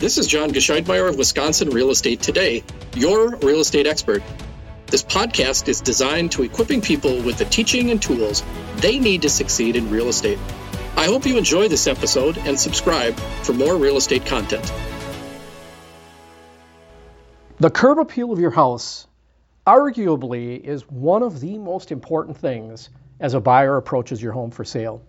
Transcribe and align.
This 0.00 0.16
is 0.16 0.26
John 0.26 0.50
Gescheidmeyer 0.50 1.10
of 1.10 1.18
Wisconsin 1.18 1.68
Real 1.68 1.90
Estate 1.90 2.22
Today, 2.22 2.64
your 2.96 3.36
real 3.36 3.60
estate 3.60 3.86
expert. 3.86 4.22
This 4.86 5.02
podcast 5.02 5.68
is 5.68 5.82
designed 5.82 6.32
to 6.32 6.42
equipping 6.42 6.80
people 6.80 7.20
with 7.20 7.36
the 7.36 7.44
teaching 7.44 7.90
and 7.90 8.00
tools 8.00 8.42
they 8.76 8.98
need 8.98 9.20
to 9.20 9.28
succeed 9.28 9.76
in 9.76 9.90
real 9.90 10.08
estate. 10.08 10.38
I 10.96 11.04
hope 11.04 11.26
you 11.26 11.36
enjoy 11.36 11.68
this 11.68 11.86
episode 11.86 12.38
and 12.38 12.58
subscribe 12.58 13.12
for 13.42 13.52
more 13.52 13.76
real 13.76 13.98
estate 13.98 14.24
content. 14.24 14.72
The 17.58 17.68
curb 17.68 17.98
appeal 17.98 18.32
of 18.32 18.38
your 18.38 18.52
house 18.52 19.06
arguably 19.66 20.58
is 20.64 20.88
one 20.88 21.22
of 21.22 21.40
the 21.40 21.58
most 21.58 21.92
important 21.92 22.38
things 22.38 22.88
as 23.20 23.34
a 23.34 23.40
buyer 23.40 23.76
approaches 23.76 24.22
your 24.22 24.32
home 24.32 24.50
for 24.50 24.64
sale. 24.64 25.02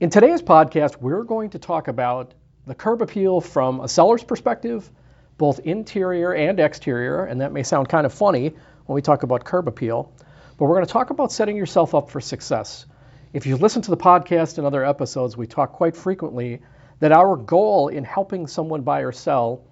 In 0.00 0.10
today's 0.10 0.42
podcast, 0.42 0.98
we're 0.98 1.22
going 1.22 1.48
to 1.48 1.58
talk 1.58 1.88
about 1.88 2.34
the 2.66 2.74
curb 2.74 3.02
appeal 3.02 3.40
from 3.40 3.80
a 3.80 3.88
seller's 3.88 4.22
perspective, 4.22 4.88
both 5.36 5.60
interior 5.60 6.32
and 6.32 6.60
exterior, 6.60 7.24
and 7.24 7.40
that 7.40 7.52
may 7.52 7.62
sound 7.62 7.88
kind 7.88 8.06
of 8.06 8.12
funny 8.12 8.54
when 8.86 8.94
we 8.94 9.02
talk 9.02 9.22
about 9.22 9.44
curb 9.44 9.68
appeal, 9.68 10.12
but 10.58 10.66
we're 10.66 10.74
going 10.74 10.86
to 10.86 10.92
talk 10.92 11.10
about 11.10 11.32
setting 11.32 11.56
yourself 11.56 11.94
up 11.94 12.10
for 12.10 12.20
success. 12.20 12.86
If 13.32 13.46
you 13.46 13.56
listen 13.56 13.82
to 13.82 13.90
the 13.90 13.96
podcast 13.96 14.58
and 14.58 14.66
other 14.66 14.84
episodes, 14.84 15.36
we 15.36 15.46
talk 15.46 15.72
quite 15.72 15.96
frequently 15.96 16.60
that 17.00 17.12
our 17.12 17.36
goal 17.36 17.88
in 17.88 18.04
helping 18.04 18.46
someone 18.46 18.82
buy 18.82 19.00
or 19.00 19.12
sell 19.12 19.64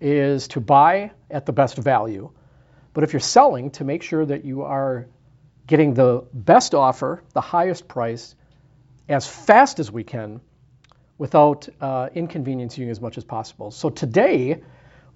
is 0.00 0.48
to 0.48 0.60
buy 0.60 1.12
at 1.30 1.46
the 1.46 1.52
best 1.52 1.78
value. 1.78 2.30
But 2.92 3.04
if 3.04 3.12
you're 3.12 3.20
selling, 3.20 3.70
to 3.72 3.84
make 3.84 4.02
sure 4.02 4.24
that 4.24 4.44
you 4.44 4.62
are 4.62 5.06
getting 5.66 5.94
the 5.94 6.24
best 6.32 6.74
offer, 6.74 7.22
the 7.32 7.40
highest 7.40 7.88
price, 7.88 8.34
as 9.08 9.26
fast 9.26 9.80
as 9.80 9.90
we 9.90 10.04
can 10.04 10.40
without 11.18 11.68
uh, 11.80 12.08
inconveniencing 12.14 12.84
you 12.84 12.90
as 12.90 13.00
much 13.00 13.18
as 13.18 13.24
possible. 13.24 13.70
So 13.70 13.90
today, 13.90 14.62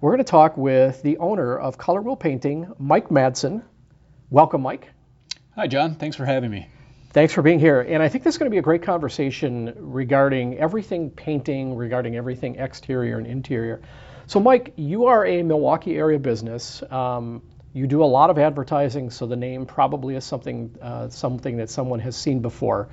we're 0.01 0.11
going 0.11 0.23
to 0.23 0.31
talk 0.31 0.55
with 0.57 1.01
the 1.01 1.17
owner 1.17 1.57
of 1.57 1.77
Color 1.77 2.01
Wheel 2.01 2.15
Painting, 2.15 2.71
Mike 2.79 3.09
Madsen. 3.09 3.63
Welcome, 4.29 4.61
Mike. 4.61 4.87
Hi, 5.55 5.67
John. 5.67 5.95
Thanks 5.95 6.15
for 6.15 6.25
having 6.25 6.51
me. 6.51 6.69
Thanks 7.11 7.33
for 7.33 7.41
being 7.41 7.59
here. 7.59 7.81
And 7.81 8.03
I 8.03 8.07
think 8.07 8.23
this 8.23 8.35
is 8.35 8.37
going 8.37 8.49
to 8.49 8.53
be 8.53 8.59
a 8.59 8.61
great 8.61 8.83
conversation 8.83 9.73
regarding 9.77 10.57
everything 10.57 11.09
painting, 11.09 11.75
regarding 11.75 12.15
everything 12.15 12.55
exterior 12.55 13.17
and 13.17 13.27
interior. 13.27 13.81
So, 14.27 14.39
Mike, 14.39 14.73
you 14.75 15.07
are 15.07 15.25
a 15.25 15.41
Milwaukee 15.41 15.97
area 15.97 16.19
business. 16.19 16.83
Um, 16.91 17.41
you 17.73 17.87
do 17.87 18.03
a 18.03 18.05
lot 18.05 18.29
of 18.29 18.37
advertising, 18.37 19.09
so 19.09 19.25
the 19.25 19.35
name 19.35 19.65
probably 19.65 20.15
is 20.15 20.23
something 20.23 20.75
uh, 20.81 21.09
something 21.09 21.57
that 21.57 21.69
someone 21.69 21.99
has 21.99 22.15
seen 22.15 22.41
before. 22.41 22.89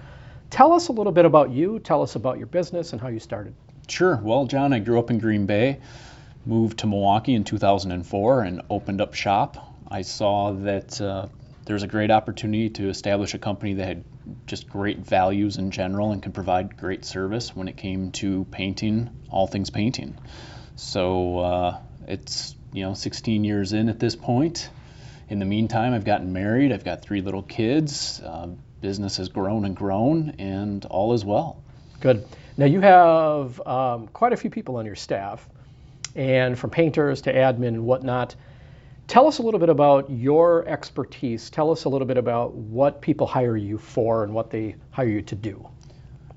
Tell 0.51 0.73
us 0.73 0.89
a 0.89 0.93
little 0.93 1.13
bit 1.13 1.25
about 1.25 1.51
you. 1.51 1.79
Tell 1.79 2.03
us 2.03 2.15
about 2.15 2.39
your 2.39 2.47
business 2.47 2.93
and 2.93 3.01
how 3.01 3.09
you 3.09 3.19
started. 3.19 3.55
Sure. 3.89 4.21
Well, 4.23 4.47
John, 4.47 4.73
I 4.73 4.79
grew 4.79 4.99
up 4.99 5.11
in 5.11 5.19
Green 5.19 5.47
Bay, 5.47 5.81
moved 6.45 6.79
to 6.79 6.87
Milwaukee 6.87 7.35
in 7.35 7.45
2004, 7.45 8.43
and 8.43 8.63
opened 8.71 9.01
up 9.01 9.15
shop. 9.15 9.75
I 9.89 10.03
saw 10.03 10.53
that 10.53 11.01
uh, 11.01 11.27
there's 11.67 11.83
a 11.83 11.87
great 11.87 12.11
opportunity 12.11 12.71
to 12.71 12.89
establish 12.89 13.35
a 13.35 13.39
company 13.39 13.75
that 13.75 13.87
had 13.87 14.05
just 14.47 14.69
great 14.69 14.99
values 14.99 15.57
in 15.57 15.71
general 15.71 16.13
and 16.13 16.23
could 16.23 16.35
provide 16.35 16.77
great 16.77 17.05
service 17.05 17.55
when 17.55 17.69
it 17.69 17.77
came 17.77 18.11
to 18.13 18.45
painting, 18.51 19.11
all 19.31 19.47
things 19.47 19.71
painting. 19.71 20.17
So 20.77 21.39
uh, 21.39 21.81
it's 22.07 22.55
you 22.73 22.83
know 22.83 22.95
16 22.95 23.45
years 23.45 23.73
in 23.73 23.89
at 23.89 23.99
this 23.99 24.17
point. 24.17 24.69
In 25.29 25.39
the 25.39 25.45
meantime, 25.45 25.93
I've 25.93 26.05
gotten 26.05 26.33
married. 26.33 26.73
I've 26.73 26.85
got 26.85 27.03
three 27.03 27.21
little 27.21 27.43
kids. 27.43 28.21
Uh, 28.21 28.51
business 28.81 29.17
has 29.17 29.29
grown 29.29 29.65
and 29.65 29.77
grown, 29.77 30.35
and 30.39 30.85
all 30.87 31.13
is 31.13 31.25
well. 31.25 31.63
Good. 32.01 32.27
Now 32.57 32.67
you 32.67 32.81
have 32.81 33.65
um, 33.67 34.09
quite 34.09 34.33
a 34.33 34.37
few 34.37 34.51
people 34.51 34.77
on 34.77 34.87
your 34.87 34.95
staff, 34.95 35.49
and 36.15 36.59
from 36.59 36.71
painters 36.71 37.23
to 37.23 37.33
admin 37.33 37.69
and 37.69 37.85
whatnot. 37.85 38.35
Tell 39.07 39.29
us 39.29 39.39
a 39.39 39.43
little 39.43 39.61
bit 39.61 39.69
about 39.69 40.11
your 40.11 40.67
expertise. 40.67 41.49
Tell 41.51 41.71
us 41.71 41.85
a 41.85 41.89
little 41.89 42.09
bit 42.09 42.17
about 42.17 42.55
what 42.55 43.01
people 43.01 43.27
hire 43.27 43.57
you 43.57 43.79
for 43.79 44.25
and 44.25 44.35
what 44.35 44.51
they 44.51 44.75
hire 44.91 45.07
you 45.07 45.23
to 45.23 45.37
do. 45.37 45.69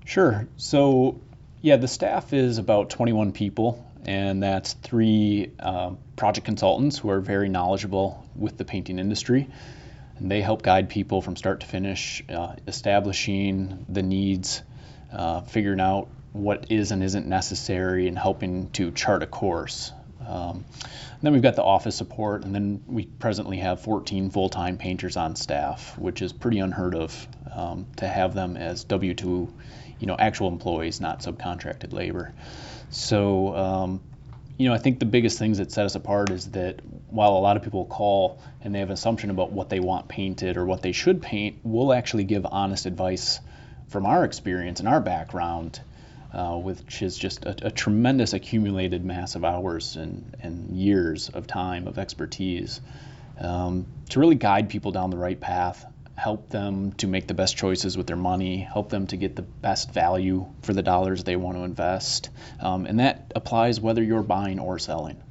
Sure. 0.06 0.48
So, 0.58 1.20
yeah, 1.62 1.78
the 1.78 1.88
staff 1.88 2.32
is 2.32 2.60
about 2.60 2.92
21 2.92 3.32
people, 3.32 3.84
and 4.06 4.44
that's 4.44 4.74
three 4.74 5.52
uh, 5.60 5.92
project 6.16 6.46
consultants 6.46 7.00
who 7.00 7.10
are 7.10 7.22
very 7.22 7.50
knowledgeable 7.50 8.24
with 8.36 8.58
the 8.58 8.66
painting 8.66 9.00
industry 9.00 9.50
and 10.20 10.30
they 10.30 10.42
help 10.42 10.62
guide 10.62 10.90
people 10.90 11.22
from 11.22 11.36
start 11.36 11.62
to 11.62 11.68
finish, 11.68 12.24
uh, 12.30 12.56
establishing 12.68 13.86
the 13.90 14.04
needs, 14.04 14.62
uh, 15.12 15.42
figuring 15.42 15.80
out 15.80 16.10
what 16.34 16.72
is 16.72 16.92
and 16.92 17.04
isn't 17.04 17.26
necessary, 17.26 18.08
and 18.08 18.18
helping 18.18 18.70
to 18.72 18.92
chart 18.92 19.24
a 19.24 19.28
course. 19.28 19.92
Um, 20.28 20.66
then 21.22 21.34
we've 21.34 21.42
got 21.42 21.56
the 21.56 21.64
office 21.64 21.96
support, 21.96 22.44
and 22.46 22.54
then 22.54 22.84
we 22.88 23.06
presently 23.06 23.58
have 23.58 23.82
14 23.82 24.30
full-time 24.30 24.78
painters 24.78 25.18
on 25.18 25.36
staff, 25.36 25.98
which 25.98 26.22
is 26.22 26.32
pretty 26.32 26.60
unheard 26.60 26.96
of 26.96 27.28
um, 27.54 27.88
to 27.98 28.08
have 28.08 28.34
them 28.36 28.56
as 28.56 28.84
W-2, 28.84 29.52
you 30.00 30.08
know, 30.08 30.16
actual 30.18 30.48
employees, 30.48 31.02
not 31.02 31.22
subcontracted 31.22 31.94
labor. 31.94 32.34
So 32.92 33.56
um, 33.56 34.02
you 34.60 34.68
know, 34.68 34.76
I 34.76 34.78
think 34.78 35.00
the 35.00 35.06
biggest 35.06 35.40
things 35.40 35.58
that 35.60 35.72
set 35.72 35.86
us 35.86 35.96
apart 35.96 36.32
is 36.32 36.52
that 36.52 36.82
while 37.10 37.32
a 37.32 37.40
lot 37.40 37.56
of 37.56 37.64
people 37.64 37.86
call 37.86 38.42
and 38.62 38.76
they 38.76 38.80
have 38.80 38.90
an 38.90 38.94
assumption 38.94 39.30
about 39.30 39.54
what 39.54 39.70
they 39.70 39.80
want 39.80 40.10
painted 40.10 40.58
or 40.58 40.66
what 40.66 40.82
they 40.82 40.92
should 40.92 41.22
paint, 41.22 41.60
we'll 41.64 41.94
actually 41.94 42.26
give 42.26 42.46
honest 42.46 42.86
advice 42.86 43.40
from 43.88 44.06
our 44.06 44.26
experience 44.26 44.82
and 44.82 44.90
our 44.90 45.00
background, 45.00 45.80
uh, 46.34 46.58
which 46.58 47.02
is 47.02 47.18
just 47.18 47.46
a, 47.46 47.68
a, 47.68 47.72
tremendous 47.72 48.34
accumulated 48.34 49.06
mass 49.06 49.36
of 49.36 49.46
hours 49.46 49.96
and, 49.96 50.36
and 50.42 50.76
years 50.78 51.30
of 51.30 51.48
time 51.48 51.88
of 51.88 51.98
expertise 51.98 52.82
um, 53.40 53.86
to 54.10 54.20
really 54.20 54.36
guide 54.36 54.68
people 54.68 54.92
down 54.92 55.10
the 55.10 55.18
right 55.18 55.40
path 55.40 55.86
help 56.20 56.50
them 56.50 56.92
to 56.94 57.08
make 57.08 57.28
the 57.28 57.34
best 57.34 57.58
choices 57.58 57.98
with 57.98 58.06
their 58.06 58.18
money, 58.18 58.58
help 58.58 58.90
them 58.90 59.08
to 59.08 59.18
get 59.18 59.36
the 59.36 59.42
best 59.42 59.92
value 59.92 60.46
for 60.62 60.74
the 60.74 60.84
dollars 60.84 61.24
they 61.24 61.36
want 61.36 61.58
to 61.58 61.64
invest. 61.64 62.30
Um, 62.60 62.86
and 62.86 63.00
that 63.00 63.32
applies 63.36 63.80
whether 63.80 64.04
you're 64.04 64.22
buying 64.22 64.60
or 64.60 64.80
selling. 64.80 65.22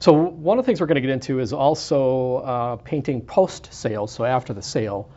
So, 0.00 0.12
one 0.12 0.58
of 0.58 0.64
the 0.64 0.66
things 0.66 0.80
we're 0.80 0.86
going 0.86 0.96
to 0.96 1.00
get 1.00 1.10
into 1.10 1.40
is 1.40 1.54
also 1.54 2.36
uh, 2.36 2.76
painting 2.76 3.22
post 3.22 3.72
sale, 3.72 4.06
so 4.06 4.24
after 4.24 4.52
the 4.52 4.60
sale. 4.60 5.10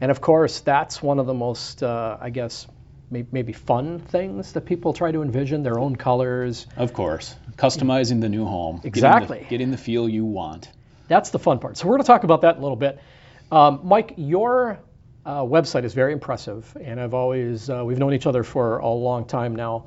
And 0.00 0.10
of 0.10 0.20
course, 0.20 0.60
that's 0.60 1.00
one 1.00 1.20
of 1.20 1.26
the 1.26 1.34
most, 1.34 1.84
uh, 1.84 2.18
I 2.20 2.30
guess, 2.30 2.66
maybe 3.10 3.52
fun 3.52 4.00
things 4.00 4.54
that 4.54 4.62
people 4.62 4.92
try 4.92 5.12
to 5.12 5.22
envision 5.22 5.62
their 5.62 5.78
own 5.78 5.94
colors. 5.94 6.66
Of 6.76 6.92
course, 6.92 7.36
customizing 7.56 8.20
the 8.20 8.28
new 8.28 8.44
home. 8.44 8.80
Exactly. 8.82 9.36
Getting 9.36 9.44
the, 9.44 9.50
getting 9.50 9.70
the 9.70 9.76
feel 9.76 10.08
you 10.08 10.24
want. 10.24 10.68
That's 11.06 11.30
the 11.30 11.38
fun 11.38 11.60
part. 11.60 11.76
So, 11.76 11.86
we're 11.86 11.92
going 11.92 12.02
to 12.02 12.08
talk 12.08 12.24
about 12.24 12.40
that 12.40 12.56
in 12.56 12.58
a 12.58 12.62
little 12.62 12.76
bit. 12.76 12.98
Um, 13.54 13.82
Mike, 13.84 14.14
your 14.16 14.80
uh, 15.24 15.42
website 15.42 15.84
is 15.84 15.94
very 15.94 16.12
impressive, 16.12 16.76
and 16.80 16.98
I've 16.98 17.14
always 17.14 17.70
uh, 17.70 17.84
we've 17.84 18.00
known 18.00 18.12
each 18.12 18.26
other 18.26 18.42
for 18.42 18.78
a 18.78 18.88
long 18.88 19.26
time 19.26 19.54
now. 19.54 19.86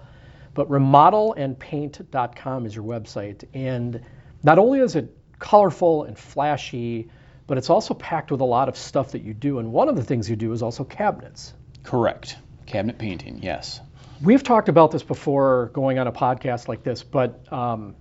But 0.54 0.70
remodelandpaint.com 0.70 2.66
is 2.66 2.74
your 2.74 2.86
website, 2.86 3.44
and 3.54 4.02
not 4.42 4.58
only 4.58 4.80
is 4.80 4.96
it 4.96 5.14
colorful 5.38 6.06
and 6.06 6.18
flashy, 6.18 7.10
but 7.46 7.58
it's 7.58 7.70
also 7.70 7.94
packed 7.94 8.32
with 8.32 8.40
a 8.40 8.46
lot 8.46 8.70
of 8.70 8.78
stuff 8.78 9.12
that 9.12 9.22
you 9.22 9.34
do. 9.34 9.60
And 9.60 9.74
one 9.74 9.90
of 9.90 9.98
the 9.98 10.04
things 10.04 10.30
you 10.30 10.38
do 10.38 10.54
is 10.54 10.64
also 10.64 10.86
cabinets. 10.86 11.54
Correct. 11.84 12.38
Cabinet 12.68 12.98
painting, 12.98 13.42
yes. 13.44 13.82
We've 14.24 14.44
talked 14.44 14.70
about 14.70 14.92
this 14.92 15.04
before 15.04 15.72
going 15.74 16.00
on 16.00 16.08
a 16.08 16.14
podcast 16.14 16.70
like 16.70 16.84
this, 16.84 17.04
but 17.04 17.52
um, 17.52 17.96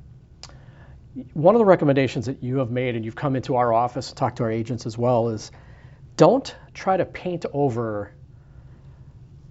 one 1.34 1.54
of 1.54 1.58
the 1.58 1.64
recommendations 1.64 2.26
that 2.26 2.42
you 2.42 2.58
have 2.58 2.70
made, 2.70 2.94
and 2.96 3.04
you've 3.04 3.16
come 3.16 3.36
into 3.36 3.56
our 3.56 3.72
office 3.72 4.08
and 4.10 4.16
talked 4.16 4.38
to 4.38 4.44
our 4.44 4.50
agents 4.50 4.86
as 4.86 4.98
well, 4.98 5.28
is 5.28 5.50
don't 6.16 6.54
try 6.74 6.96
to 6.96 7.04
paint 7.04 7.46
over 7.52 8.12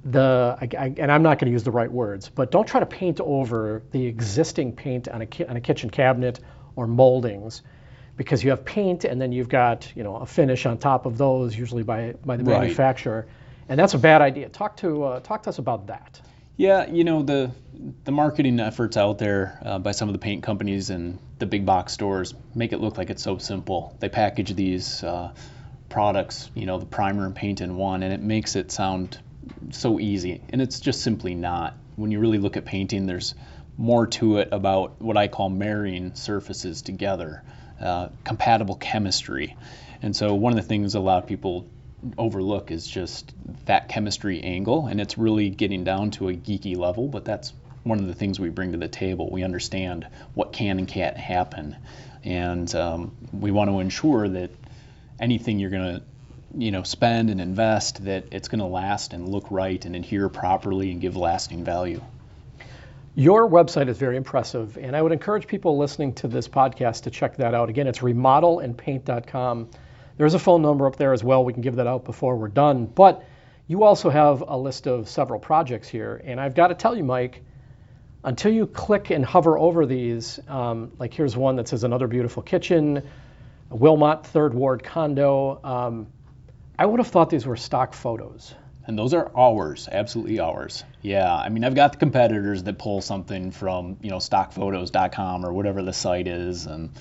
the, 0.03 0.57
I, 0.61 0.69
I, 0.77 0.93
and 0.97 1.11
I'm 1.11 1.23
not 1.23 1.39
going 1.39 1.47
to 1.47 1.51
use 1.51 1.63
the 1.63 1.71
right 1.71 1.91
words, 1.91 2.29
but 2.29 2.51
don't 2.51 2.67
try 2.67 2.79
to 2.79 2.85
paint 2.85 3.19
over 3.19 3.81
the 3.91 4.05
existing 4.05 4.73
paint 4.73 5.07
on 5.07 5.23
a, 5.23 5.49
on 5.49 5.57
a 5.57 5.61
kitchen 5.61 5.89
cabinet 5.89 6.39
or 6.75 6.87
moldings 6.87 7.63
because 8.17 8.43
you 8.43 8.51
have 8.51 8.63
paint 8.63 9.03
and 9.03 9.21
then 9.21 9.31
you've 9.31 9.49
got 9.49 9.91
you 9.95 10.03
know 10.03 10.15
a 10.17 10.25
finish 10.25 10.65
on 10.65 10.77
top 10.77 11.05
of 11.05 11.17
those 11.17 11.57
usually 11.57 11.83
by 11.83 12.13
by 12.25 12.37
the 12.37 12.43
right. 12.43 12.61
manufacturer 12.61 13.27
and 13.69 13.79
that's 13.79 13.93
a 13.93 13.97
bad 13.97 14.21
idea 14.21 14.49
talk 14.49 14.77
to 14.77 15.03
uh, 15.03 15.19
talk 15.19 15.43
to 15.43 15.49
us 15.49 15.57
about 15.57 15.87
that 15.87 16.21
yeah, 16.57 16.89
you 16.89 17.03
know 17.03 17.23
the 17.23 17.51
the 18.03 18.11
marketing 18.11 18.59
efforts 18.59 18.97
out 18.97 19.17
there 19.17 19.59
uh, 19.63 19.79
by 19.79 19.91
some 19.91 20.09
of 20.09 20.13
the 20.13 20.19
paint 20.19 20.43
companies 20.43 20.89
and 20.89 21.19
the 21.39 21.45
big 21.45 21.65
box 21.65 21.93
stores 21.93 22.33
make 22.55 22.71
it 22.71 22.79
look 22.79 22.97
like 22.97 23.09
it's 23.09 23.23
so 23.23 23.37
simple. 23.37 23.95
They 23.99 24.09
package 24.09 24.55
these 24.55 25.03
uh, 25.03 25.33
products, 25.89 26.49
you 26.55 26.65
know, 26.65 26.79
the 26.79 26.85
primer 26.85 27.25
and 27.25 27.35
paint 27.35 27.61
in 27.61 27.75
one, 27.75 28.03
and 28.03 28.13
it 28.13 28.21
makes 28.21 28.55
it 28.55 28.71
sound 28.71 29.19
so 29.71 29.99
easy, 29.99 30.41
and 30.49 30.61
it's 30.61 30.79
just 30.79 31.01
simply 31.01 31.35
not. 31.35 31.75
When 31.95 32.11
you 32.11 32.19
really 32.19 32.37
look 32.37 32.57
at 32.57 32.65
painting, 32.65 33.05
there's 33.05 33.35
more 33.77 34.07
to 34.07 34.37
it 34.37 34.49
about 34.51 35.01
what 35.01 35.17
I 35.17 35.27
call 35.27 35.49
marrying 35.49 36.15
surfaces 36.15 36.81
together, 36.81 37.43
uh, 37.81 38.09
compatible 38.23 38.75
chemistry. 38.75 39.57
And 40.01 40.15
so 40.15 40.33
one 40.33 40.53
of 40.53 40.57
the 40.57 40.67
things 40.67 40.95
a 40.95 40.99
lot 40.99 41.23
of 41.23 41.27
people 41.27 41.67
overlook 42.17 42.71
is 42.71 42.87
just 42.87 43.33
that 43.65 43.89
chemistry 43.89 44.41
angle, 44.41 44.87
and 44.87 44.99
it's 44.99 45.17
really 45.17 45.49
getting 45.49 45.83
down 45.83 46.11
to 46.11 46.29
a 46.29 46.33
geeky 46.33 46.77
level, 46.77 47.07
but 47.07 47.25
that's 47.25 47.53
one 47.83 47.99
of 47.99 48.07
the 48.07 48.13
things 48.13 48.39
we 48.39 48.49
bring 48.49 48.71
to 48.71 48.77
the 48.77 48.87
table. 48.87 49.29
We 49.29 49.43
understand 49.43 50.07
what 50.33 50.53
can 50.53 50.79
and 50.79 50.87
can't 50.87 51.17
happen, 51.17 51.75
and 52.23 52.73
um, 52.75 53.15
we 53.31 53.51
want 53.51 53.69
to 53.69 53.79
ensure 53.79 54.27
that 54.27 54.51
anything 55.19 55.59
you're 55.59 55.69
going 55.69 55.95
to 55.95 56.03
you 56.57 56.71
know 56.71 56.83
spend 56.83 57.29
and 57.29 57.41
invest 57.41 58.03
that 58.05 58.25
it's 58.31 58.47
going 58.47 58.59
to 58.59 58.65
last 58.65 59.13
and 59.13 59.27
look 59.29 59.51
right 59.51 59.83
and 59.85 59.95
adhere 59.95 60.29
properly 60.29 60.91
and 60.91 61.01
give 61.01 61.15
lasting 61.15 61.63
value. 61.63 62.01
Your 63.17 63.49
website 63.49 63.87
is 63.87 63.97
very 63.97 64.17
impressive, 64.17 64.77
and 64.77 64.93
I 64.93 65.01
would 65.01 65.13
encourage 65.13 65.47
people 65.47 65.77
listening 65.77 66.13
to 66.15 66.27
this 66.27 66.49
podcast 66.49 67.03
to 67.03 67.11
check 67.11 67.37
that 67.37 67.53
out. 67.53 67.69
Again, 67.69 67.87
it's 67.87 67.99
remodelandpaint.com. 67.99 69.69
There's 70.17 70.33
a 70.33 70.39
phone 70.39 70.61
number 70.61 70.87
up 70.87 70.95
there 70.95 71.13
as 71.13 71.23
well. 71.23 71.43
We 71.43 71.53
can 71.53 71.61
give 71.61 71.75
that 71.75 71.87
out 71.87 72.05
before 72.05 72.35
we're 72.37 72.47
done. 72.47 72.85
But 72.85 73.23
you 73.67 73.83
also 73.83 74.09
have 74.09 74.43
a 74.47 74.57
list 74.57 74.87
of 74.87 75.09
several 75.09 75.39
projects 75.39 75.87
here, 75.87 76.21
and 76.23 76.39
I've 76.39 76.55
got 76.55 76.67
to 76.67 76.75
tell 76.75 76.95
you, 76.95 77.03
Mike, 77.03 77.41
until 78.23 78.51
you 78.51 78.67
click 78.67 79.11
and 79.11 79.23
hover 79.25 79.57
over 79.57 79.85
these, 79.85 80.39
um, 80.47 80.91
like 80.99 81.13
here's 81.13 81.35
one 81.35 81.57
that 81.57 81.67
says 81.67 81.83
another 81.83 82.07
beautiful 82.07 82.43
kitchen, 82.43 83.07
Wilmot 83.69 84.25
Third 84.25 84.53
Ward 84.53 84.83
condo. 84.83 85.59
Um, 85.63 86.07
I 86.77 86.85
would 86.85 86.99
have 86.99 87.07
thought 87.07 87.29
these 87.29 87.45
were 87.45 87.55
stock 87.55 87.93
photos. 87.93 88.53
And 88.87 88.97
those 88.97 89.15
are 89.15 89.31
ours, 89.35 89.89
absolutely 89.91 90.39
ours. 90.39 90.83
Yeah, 91.01 91.33
I 91.33 91.49
mean, 91.49 91.63
I've 91.63 91.73
got 91.73 91.93
the 91.93 91.97
competitors 91.97 92.63
that 92.63 92.77
pull 92.77 93.01
something 93.01 93.51
from, 93.51 93.97
you 94.01 94.11
know, 94.11 94.17
stockphotos.com 94.17 95.43
or 95.45 95.53
whatever 95.53 95.81
the 95.81 95.93
site 95.93 96.27
is, 96.27 96.67
and 96.67 96.91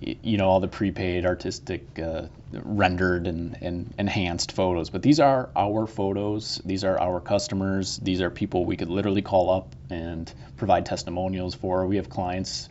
you 0.00 0.36
know 0.36 0.48
all 0.48 0.60
the 0.60 0.68
prepaid 0.68 1.24
artistic 1.24 1.98
uh, 1.98 2.22
rendered 2.52 3.26
and, 3.26 3.56
and 3.60 3.94
enhanced 3.98 4.52
photos. 4.52 4.90
But 4.90 5.02
these 5.02 5.20
are 5.20 5.48
our 5.56 5.86
photos. 5.86 6.60
These 6.64 6.84
are 6.84 6.98
our 6.98 7.20
customers. 7.20 7.96
These 7.96 8.20
are 8.20 8.30
people 8.30 8.64
we 8.64 8.76
could 8.76 8.90
literally 8.90 9.22
call 9.22 9.50
up 9.50 9.74
and 9.90 10.32
provide 10.56 10.86
testimonials 10.86 11.54
for. 11.54 11.86
We 11.86 11.96
have 11.96 12.10
clients 12.10 12.68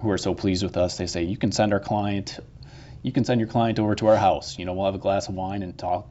who 0.00 0.10
are 0.10 0.18
so 0.18 0.34
pleased 0.34 0.62
with 0.62 0.76
us. 0.76 0.96
They 0.96 1.06
say 1.06 1.24
you 1.24 1.36
can 1.36 1.52
send 1.52 1.72
our 1.72 1.80
client 1.80 2.38
you 3.02 3.12
can 3.12 3.24
send 3.24 3.40
your 3.40 3.48
client 3.48 3.78
over 3.78 3.94
to 3.94 4.08
our 4.08 4.16
house. 4.16 4.58
You 4.58 4.64
know 4.64 4.74
we'll 4.74 4.86
have 4.86 4.94
a 4.94 4.98
glass 4.98 5.28
of 5.28 5.34
wine 5.34 5.62
and 5.62 5.76
talk 5.76 6.08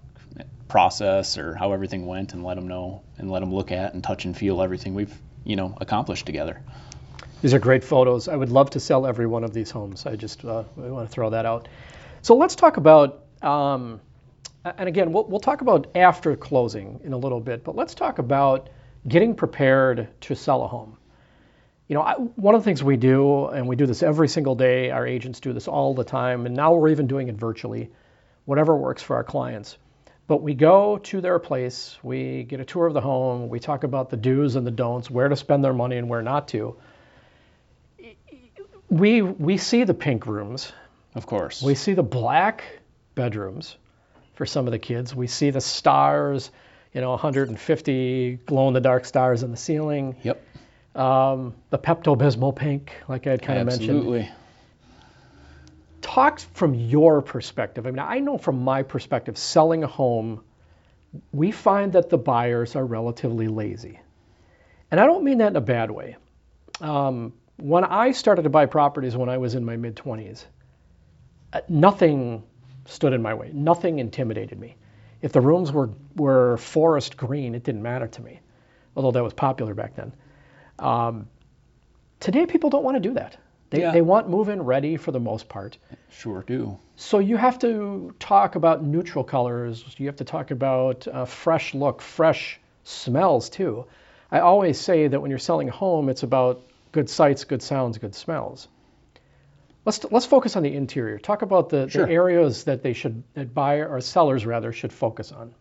process 0.67 1.37
or 1.37 1.55
how 1.55 1.73
everything 1.73 2.05
went 2.05 2.33
and 2.33 2.43
let 2.43 2.55
them 2.55 2.67
know 2.67 3.01
and 3.17 3.29
let 3.31 3.39
them 3.39 3.53
look 3.53 3.71
at 3.71 3.93
and 3.93 4.03
touch 4.03 4.25
and 4.25 4.37
feel 4.37 4.61
everything 4.61 4.93
we've 4.93 5.19
you 5.43 5.55
know 5.55 5.75
accomplished 5.81 6.25
together 6.25 6.61
these 7.41 7.53
are 7.53 7.59
great 7.59 7.83
photos. 7.83 8.27
I 8.27 8.35
would 8.35 8.51
love 8.51 8.71
to 8.71 8.79
sell 8.79 9.05
every 9.05 9.27
one 9.27 9.43
of 9.43 9.53
these 9.53 9.71
homes. 9.71 10.05
I 10.05 10.15
just 10.15 10.43
uh, 10.43 10.63
want 10.75 11.07
to 11.07 11.13
throw 11.13 11.29
that 11.29 11.45
out. 11.45 11.67
So 12.21 12.35
let's 12.35 12.55
talk 12.55 12.77
about, 12.77 13.23
um, 13.41 14.01
and 14.65 14.89
again, 14.89 15.13
we'll, 15.13 15.25
we'll 15.25 15.39
talk 15.39 15.61
about 15.61 15.87
after 15.95 16.35
closing 16.35 16.99
in 17.03 17.13
a 17.13 17.17
little 17.17 17.39
bit, 17.39 17.63
but 17.63 17.75
let's 17.75 17.93
talk 17.93 18.19
about 18.19 18.69
getting 19.07 19.35
prepared 19.35 20.09
to 20.21 20.35
sell 20.35 20.63
a 20.63 20.67
home. 20.67 20.97
You 21.87 21.95
know, 21.95 22.01
I, 22.01 22.15
one 22.15 22.55
of 22.55 22.61
the 22.61 22.65
things 22.65 22.83
we 22.83 22.97
do, 22.97 23.47
and 23.47 23.67
we 23.67 23.75
do 23.75 23.85
this 23.85 24.03
every 24.03 24.27
single 24.27 24.55
day, 24.55 24.91
our 24.91 25.07
agents 25.07 25.39
do 25.39 25.53
this 25.53 25.67
all 25.67 25.93
the 25.93 26.03
time, 26.03 26.45
and 26.45 26.55
now 26.55 26.73
we're 26.73 26.89
even 26.89 27.07
doing 27.07 27.29
it 27.29 27.35
virtually, 27.35 27.89
whatever 28.45 28.75
works 28.75 29.01
for 29.01 29.15
our 29.15 29.23
clients. 29.23 29.77
But 30.27 30.43
we 30.43 30.53
go 30.53 30.97
to 30.97 31.21
their 31.21 31.39
place, 31.39 31.97
we 32.03 32.43
get 32.43 32.59
a 32.59 32.65
tour 32.65 32.85
of 32.85 32.93
the 32.93 33.01
home, 33.01 33.47
we 33.49 33.59
talk 33.59 33.85
about 33.85 34.09
the 34.09 34.17
do's 34.17 34.55
and 34.55 34.67
the 34.67 34.71
don'ts, 34.71 35.09
where 35.09 35.29
to 35.29 35.35
spend 35.35 35.63
their 35.63 35.73
money 35.73 35.97
and 35.97 36.09
where 36.09 36.21
not 36.21 36.49
to 36.49 36.75
we 38.89 39.21
we 39.21 39.57
see 39.57 39.83
the 39.83 39.93
pink 39.93 40.25
rooms. 40.25 40.71
Of 41.15 41.25
course. 41.25 41.61
We 41.61 41.75
see 41.75 41.93
the 41.93 42.03
black 42.03 42.63
bedrooms 43.15 43.75
for 44.35 44.45
some 44.45 44.67
of 44.67 44.71
the 44.71 44.79
kids. 44.79 45.15
We 45.15 45.27
see 45.27 45.49
the 45.49 45.61
stars, 45.61 46.51
you 46.93 47.01
know, 47.01 47.11
150 47.11 48.39
glow 48.45 48.67
in 48.67 48.73
the 48.73 48.81
dark 48.81 49.05
stars 49.05 49.43
in 49.43 49.51
the 49.51 49.57
ceiling. 49.57 50.15
Yep. 50.23 50.41
Um, 50.95 51.55
the 51.69 51.77
Pepto 51.77 52.17
Bismol 52.17 52.55
pink, 52.55 52.93
like 53.07 53.27
I 53.27 53.31
had 53.31 53.41
kind 53.41 53.59
of 53.59 53.67
mentioned. 53.67 53.89
Absolutely. 53.89 54.29
Talk 56.01 56.39
from 56.39 56.73
your 56.73 57.21
perspective. 57.21 57.85
I 57.85 57.91
mean, 57.91 57.99
I 57.99 58.19
know 58.19 58.37
from 58.37 58.63
my 58.63 58.83
perspective, 58.83 59.37
selling 59.37 59.83
a 59.83 59.87
home, 59.87 60.41
we 61.31 61.51
find 61.51 61.93
that 61.93 62.09
the 62.09 62.17
buyers 62.17 62.75
are 62.75 62.85
relatively 62.85 63.47
lazy. 63.47 63.99
And 64.91 64.99
I 64.99 65.05
don't 65.05 65.23
mean 65.23 65.39
that 65.39 65.49
in 65.49 65.55
a 65.55 65.61
bad 65.61 65.91
way. 65.91 66.15
Um, 66.81 67.33
when 67.61 67.83
I 67.83 68.11
started 68.11 68.43
to 68.43 68.49
buy 68.49 68.65
properties 68.65 69.15
when 69.15 69.29
I 69.29 69.37
was 69.37 69.55
in 69.55 69.65
my 69.65 69.77
mid 69.77 69.95
20s, 69.95 70.45
uh, 71.53 71.61
nothing 71.67 72.43
stood 72.85 73.13
in 73.13 73.21
my 73.21 73.33
way. 73.33 73.51
Nothing 73.53 73.99
intimidated 73.99 74.59
me. 74.59 74.75
If 75.21 75.31
the 75.31 75.41
rooms 75.41 75.71
were, 75.71 75.89
were 76.15 76.57
forest 76.57 77.17
green, 77.17 77.55
it 77.55 77.63
didn't 77.63 77.81
matter 77.81 78.07
to 78.07 78.21
me, 78.21 78.39
although 78.95 79.11
that 79.11 79.23
was 79.23 79.33
popular 79.33 79.73
back 79.73 79.95
then. 79.95 80.13
Um, 80.79 81.27
today, 82.19 82.45
people 82.45 82.69
don't 82.69 82.83
want 82.83 82.95
to 82.95 83.01
do 83.01 83.13
that. 83.15 83.37
They, 83.69 83.81
yeah. 83.81 83.91
they 83.91 84.01
want 84.01 84.29
move 84.29 84.49
in 84.49 84.63
ready 84.63 84.97
for 84.97 85.11
the 85.11 85.19
most 85.19 85.47
part. 85.47 85.77
Sure 86.09 86.43
do. 86.47 86.79
So 86.95 87.19
you 87.19 87.37
have 87.37 87.59
to 87.59 88.15
talk 88.19 88.55
about 88.55 88.83
neutral 88.83 89.23
colors. 89.23 89.83
You 89.97 90.07
have 90.07 90.15
to 90.17 90.23
talk 90.23 90.51
about 90.51 91.07
a 91.11 91.25
fresh 91.25 91.75
look, 91.75 92.01
fresh 92.01 92.59
smells 92.83 93.49
too. 93.49 93.85
I 94.31 94.39
always 94.39 94.79
say 94.79 95.07
that 95.07 95.21
when 95.21 95.29
you're 95.29 95.39
selling 95.39 95.69
a 95.69 95.71
home, 95.71 96.09
it's 96.09 96.23
about 96.23 96.63
good 96.91 97.09
sights, 97.09 97.43
good 97.43 97.61
sounds, 97.61 97.97
good 97.97 98.15
smells. 98.15 98.67
Let's 99.85 100.03
let's 100.11 100.25
focus 100.25 100.55
on 100.55 100.63
the 100.63 100.73
interior. 100.73 101.17
Talk 101.17 101.41
about 101.41 101.69
the, 101.69 101.89
sure. 101.89 102.05
the 102.05 102.11
areas 102.11 102.65
that 102.65 102.83
they 102.83 102.93
should 102.93 103.23
that 103.33 103.53
buyer 103.53 103.87
or 103.87 104.01
sellers 104.01 104.45
rather 104.45 104.71
should 104.71 104.93
focus 104.93 105.31
on. 105.31 105.53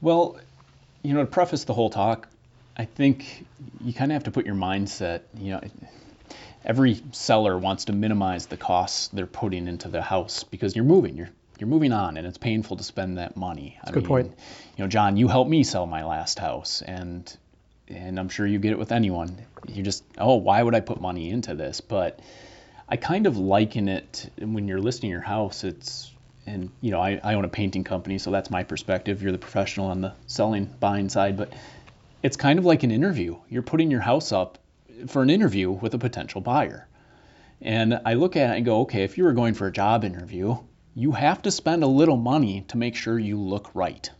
Well, 0.00 0.38
you 1.02 1.14
know, 1.14 1.20
to 1.20 1.30
preface 1.30 1.64
the 1.64 1.74
whole 1.74 1.90
talk, 1.90 2.28
I 2.76 2.86
think 2.86 3.46
you 3.80 3.92
kind 3.92 4.10
of 4.10 4.14
have 4.14 4.24
to 4.24 4.30
put 4.30 4.46
your 4.46 4.54
mindset. 4.54 5.22
You 5.38 5.52
know, 5.52 5.60
every 6.64 7.02
seller 7.12 7.58
wants 7.58 7.86
to 7.86 7.92
minimize 7.92 8.46
the 8.46 8.56
costs 8.56 9.08
they're 9.08 9.26
putting 9.26 9.68
into 9.68 9.88
the 9.88 10.02
house 10.02 10.44
because 10.44 10.74
you're 10.74 10.84
moving. 10.84 11.16
You're 11.16 11.30
you're 11.58 11.68
moving 11.68 11.92
on, 11.92 12.16
and 12.16 12.26
it's 12.26 12.38
painful 12.38 12.78
to 12.78 12.82
spend 12.82 13.18
that 13.18 13.36
money. 13.36 13.76
That's 13.76 13.90
a 13.90 13.92
good 13.92 14.02
mean, 14.02 14.08
point. 14.08 14.38
You 14.76 14.84
know, 14.84 14.88
John, 14.88 15.16
you 15.16 15.28
helped 15.28 15.50
me 15.50 15.62
sell 15.62 15.86
my 15.86 16.04
last 16.04 16.38
house, 16.38 16.82
and 16.82 17.32
and 17.92 18.18
I'm 18.18 18.28
sure 18.28 18.46
you 18.46 18.58
get 18.58 18.72
it 18.72 18.78
with 18.78 18.92
anyone. 18.92 19.36
You 19.68 19.82
just, 19.82 20.04
oh, 20.18 20.36
why 20.36 20.62
would 20.62 20.74
I 20.74 20.80
put 20.80 21.00
money 21.00 21.30
into 21.30 21.54
this? 21.54 21.80
But 21.80 22.20
I 22.88 22.96
kind 22.96 23.26
of 23.26 23.38
liken 23.38 23.88
it 23.88 24.30
when 24.38 24.68
you're 24.68 24.80
listing 24.80 25.10
your 25.10 25.20
house. 25.20 25.64
It's, 25.64 26.12
and 26.46 26.70
you 26.80 26.90
know, 26.90 27.00
I, 27.00 27.20
I 27.22 27.34
own 27.34 27.44
a 27.44 27.48
painting 27.48 27.84
company, 27.84 28.18
so 28.18 28.30
that's 28.30 28.50
my 28.50 28.64
perspective. 28.64 29.22
You're 29.22 29.32
the 29.32 29.38
professional 29.38 29.86
on 29.86 30.00
the 30.00 30.12
selling, 30.26 30.66
buying 30.80 31.08
side, 31.08 31.36
but 31.36 31.52
it's 32.22 32.36
kind 32.36 32.58
of 32.58 32.64
like 32.64 32.82
an 32.82 32.90
interview. 32.90 33.36
You're 33.48 33.62
putting 33.62 33.90
your 33.90 34.00
house 34.00 34.32
up 34.32 34.58
for 35.06 35.22
an 35.22 35.30
interview 35.30 35.70
with 35.70 35.94
a 35.94 35.98
potential 35.98 36.40
buyer. 36.40 36.88
And 37.60 38.00
I 38.04 38.14
look 38.14 38.36
at 38.36 38.50
it 38.50 38.56
and 38.56 38.64
go, 38.64 38.80
okay, 38.80 39.04
if 39.04 39.16
you 39.16 39.24
were 39.24 39.32
going 39.32 39.54
for 39.54 39.66
a 39.68 39.72
job 39.72 40.04
interview, 40.04 40.56
you 40.94 41.12
have 41.12 41.42
to 41.42 41.50
spend 41.50 41.84
a 41.84 41.86
little 41.86 42.16
money 42.16 42.64
to 42.68 42.76
make 42.76 42.96
sure 42.96 43.18
you 43.18 43.38
look 43.38 43.70
right 43.74 44.10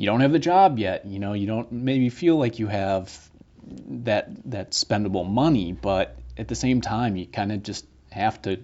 you 0.00 0.06
don't 0.06 0.20
have 0.20 0.32
the 0.32 0.38
job 0.38 0.78
yet. 0.78 1.04
You 1.04 1.18
know, 1.18 1.34
you 1.34 1.46
don't 1.46 1.70
maybe 1.70 2.08
feel 2.08 2.36
like 2.36 2.58
you 2.58 2.68
have 2.68 3.30
that 3.62 4.30
that 4.50 4.70
spendable 4.70 5.28
money, 5.28 5.72
but 5.72 6.16
at 6.38 6.48
the 6.48 6.54
same 6.54 6.80
time, 6.80 7.16
you 7.16 7.26
kind 7.26 7.52
of 7.52 7.62
just 7.62 7.84
have 8.10 8.40
to 8.42 8.60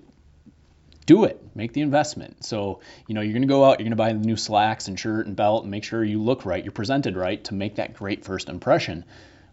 do 1.04 1.24
it, 1.24 1.38
make 1.54 1.74
the 1.74 1.82
investment. 1.82 2.42
So, 2.42 2.80
you 3.06 3.14
know, 3.14 3.20
you're 3.20 3.34
going 3.34 3.42
to 3.42 3.48
go 3.48 3.66
out, 3.66 3.78
you're 3.78 3.84
going 3.84 3.90
to 3.90 3.96
buy 3.96 4.14
the 4.14 4.18
new 4.18 4.38
slacks 4.38 4.88
and 4.88 4.98
shirt 4.98 5.26
and 5.26 5.36
belt 5.36 5.64
and 5.64 5.70
make 5.70 5.84
sure 5.84 6.02
you 6.02 6.22
look 6.22 6.46
right, 6.46 6.64
you're 6.64 6.72
presented 6.72 7.18
right 7.18 7.44
to 7.44 7.54
make 7.54 7.74
that 7.74 7.92
great 7.92 8.24
first 8.24 8.48
impression. 8.48 9.04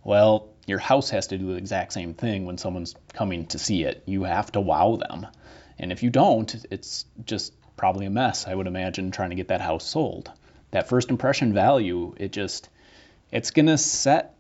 Well, 0.06 0.48
your 0.66 0.80
house 0.80 1.10
has 1.10 1.28
to 1.28 1.38
do 1.38 1.48
the 1.48 1.58
exact 1.58 1.92
same 1.92 2.14
thing 2.14 2.46
when 2.46 2.58
someone's 2.58 2.96
coming 3.12 3.48
to 3.48 3.60
see 3.60 3.84
it. 3.84 4.04
You 4.06 4.24
have 4.24 4.54
to 4.54 4.62
wow 4.62 4.96
them. 4.96 5.28
And 5.78 5.92
if 5.92 6.02
you 6.02 6.12
don't, 6.12 6.66
it's 6.72 7.04
just 7.26 7.52
probably 7.76 8.06
a 8.06 8.10
mess, 8.10 8.48
I 8.48 8.56
would 8.56 8.68
imagine, 8.68 9.12
trying 9.12 9.32
to 9.32 9.36
get 9.36 9.50
that 9.50 9.60
house 9.60 9.86
sold 9.86 10.32
that 10.74 10.90
first 10.90 11.12
impression 11.12 11.54
value, 11.54 12.16
it 12.18 12.32
just 12.32 12.68
it's 13.32 13.52
going 13.52 13.68
to 13.68 13.78
set 13.78 14.36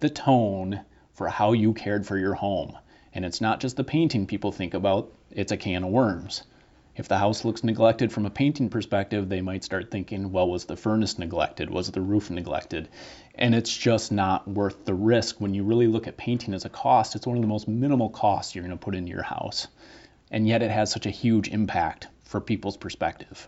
the 0.00 0.08
tone 0.08 0.80
for 1.12 1.28
how 1.28 1.52
you 1.52 1.74
cared 1.74 2.06
for 2.06 2.16
your 2.16 2.32
home. 2.32 2.76
And 3.12 3.26
it's 3.26 3.42
not 3.42 3.60
just 3.60 3.76
the 3.76 3.84
painting 3.84 4.26
people 4.26 4.52
think 4.52 4.72
about, 4.72 5.12
it's 5.30 5.52
a 5.52 5.58
can 5.58 5.84
of 5.84 5.90
worms. 5.90 6.44
If 6.96 7.08
the 7.08 7.18
house 7.18 7.44
looks 7.44 7.62
neglected 7.62 8.10
from 8.10 8.24
a 8.24 8.30
painting 8.30 8.70
perspective, 8.70 9.28
they 9.28 9.42
might 9.42 9.62
start 9.62 9.90
thinking, 9.90 10.32
well, 10.32 10.48
was 10.48 10.64
the 10.64 10.76
furnace 10.76 11.18
neglected? 11.18 11.68
Was 11.68 11.90
the 11.90 12.00
roof 12.00 12.30
neglected? 12.30 12.88
And 13.34 13.54
it's 13.54 13.74
just 13.76 14.10
not 14.10 14.48
worth 14.48 14.86
the 14.86 14.94
risk. 14.94 15.42
When 15.42 15.52
you 15.52 15.64
really 15.64 15.88
look 15.88 16.06
at 16.06 16.16
painting 16.16 16.54
as 16.54 16.64
a 16.64 16.70
cost, 16.70 17.16
it's 17.16 17.26
one 17.26 17.36
of 17.36 17.42
the 17.42 17.48
most 17.48 17.68
minimal 17.68 18.08
costs 18.08 18.54
you're 18.54 18.64
going 18.64 18.78
to 18.78 18.82
put 18.82 18.94
into 18.94 19.10
your 19.10 19.22
house. 19.22 19.66
And 20.30 20.48
yet 20.48 20.62
it 20.62 20.70
has 20.70 20.90
such 20.90 21.04
a 21.04 21.10
huge 21.10 21.48
impact 21.48 22.08
for 22.24 22.40
people's 22.40 22.78
perspective. 22.78 23.46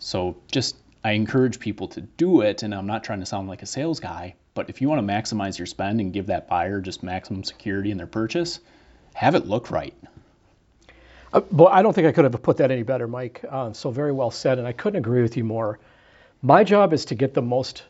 So 0.00 0.36
just 0.50 0.76
I 1.06 1.12
encourage 1.12 1.60
people 1.60 1.86
to 1.86 2.00
do 2.00 2.40
it, 2.40 2.64
and 2.64 2.74
I'm 2.74 2.88
not 2.88 3.04
trying 3.04 3.20
to 3.20 3.26
sound 3.26 3.46
like 3.46 3.62
a 3.62 3.66
sales 3.66 4.00
guy, 4.00 4.34
but 4.54 4.68
if 4.68 4.80
you 4.80 4.88
want 4.88 5.06
to 5.06 5.14
maximize 5.14 5.56
your 5.56 5.66
spend 5.66 6.00
and 6.00 6.12
give 6.12 6.26
that 6.26 6.48
buyer 6.48 6.80
just 6.80 7.04
maximum 7.04 7.44
security 7.44 7.92
in 7.92 7.96
their 7.96 8.08
purchase, 8.08 8.58
have 9.14 9.36
it 9.36 9.46
look 9.46 9.70
right. 9.70 9.94
Uh, 11.32 11.42
well, 11.52 11.68
I 11.68 11.82
don't 11.82 11.92
think 11.92 12.08
I 12.08 12.10
could 12.10 12.24
have 12.24 12.42
put 12.42 12.56
that 12.56 12.72
any 12.72 12.82
better, 12.82 13.06
Mike. 13.06 13.44
Uh, 13.48 13.72
so 13.72 13.92
very 13.92 14.10
well 14.10 14.32
said, 14.32 14.58
and 14.58 14.66
I 14.66 14.72
couldn't 14.72 14.98
agree 14.98 15.22
with 15.22 15.36
you 15.36 15.44
more. 15.44 15.78
My 16.42 16.64
job 16.64 16.92
is 16.92 17.04
to 17.04 17.14
get 17.14 17.34
the 17.34 17.42
most 17.42 17.84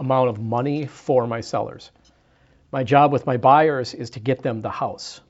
amount 0.00 0.28
of 0.28 0.40
money 0.40 0.86
for 0.86 1.28
my 1.28 1.42
sellers. 1.42 1.92
My 2.72 2.82
job 2.82 3.12
with 3.12 3.24
my 3.24 3.36
buyers 3.36 3.94
is 3.94 4.10
to 4.10 4.18
get 4.18 4.42
them 4.42 4.62
the 4.62 4.70
house. 4.70 5.20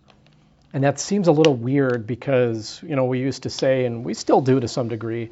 And 0.73 0.85
that 0.85 0.99
seems 0.99 1.29
a 1.29 1.33
little 1.33 1.55
weird 1.55 2.07
because, 2.07 2.81
you 2.83 2.97
know, 2.97 3.05
we 3.05 3.19
used 3.19 3.43
to 3.43 3.51
say, 3.51 3.85
and 3.85 4.03
we 4.03 4.15
still 4.15 4.41
do 4.41 4.61
to 4.61 4.67
some 4.67 4.89
degree, 4.89 5.31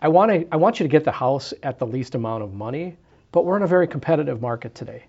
I 0.00 0.08
want, 0.08 0.30
to, 0.30 0.46
I 0.52 0.56
want 0.56 0.78
you 0.78 0.84
to 0.84 0.88
get 0.88 1.04
the 1.04 1.12
house 1.12 1.52
at 1.62 1.78
the 1.78 1.86
least 1.86 2.14
amount 2.14 2.44
of 2.44 2.54
money, 2.54 2.96
but 3.32 3.44
we're 3.44 3.56
in 3.56 3.62
a 3.62 3.68
very 3.68 3.88
competitive 3.88 4.40
market 4.40 4.74
today. 4.74 5.04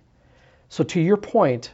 So, 0.68 0.84
to 0.84 1.00
your 1.00 1.16
point, 1.16 1.72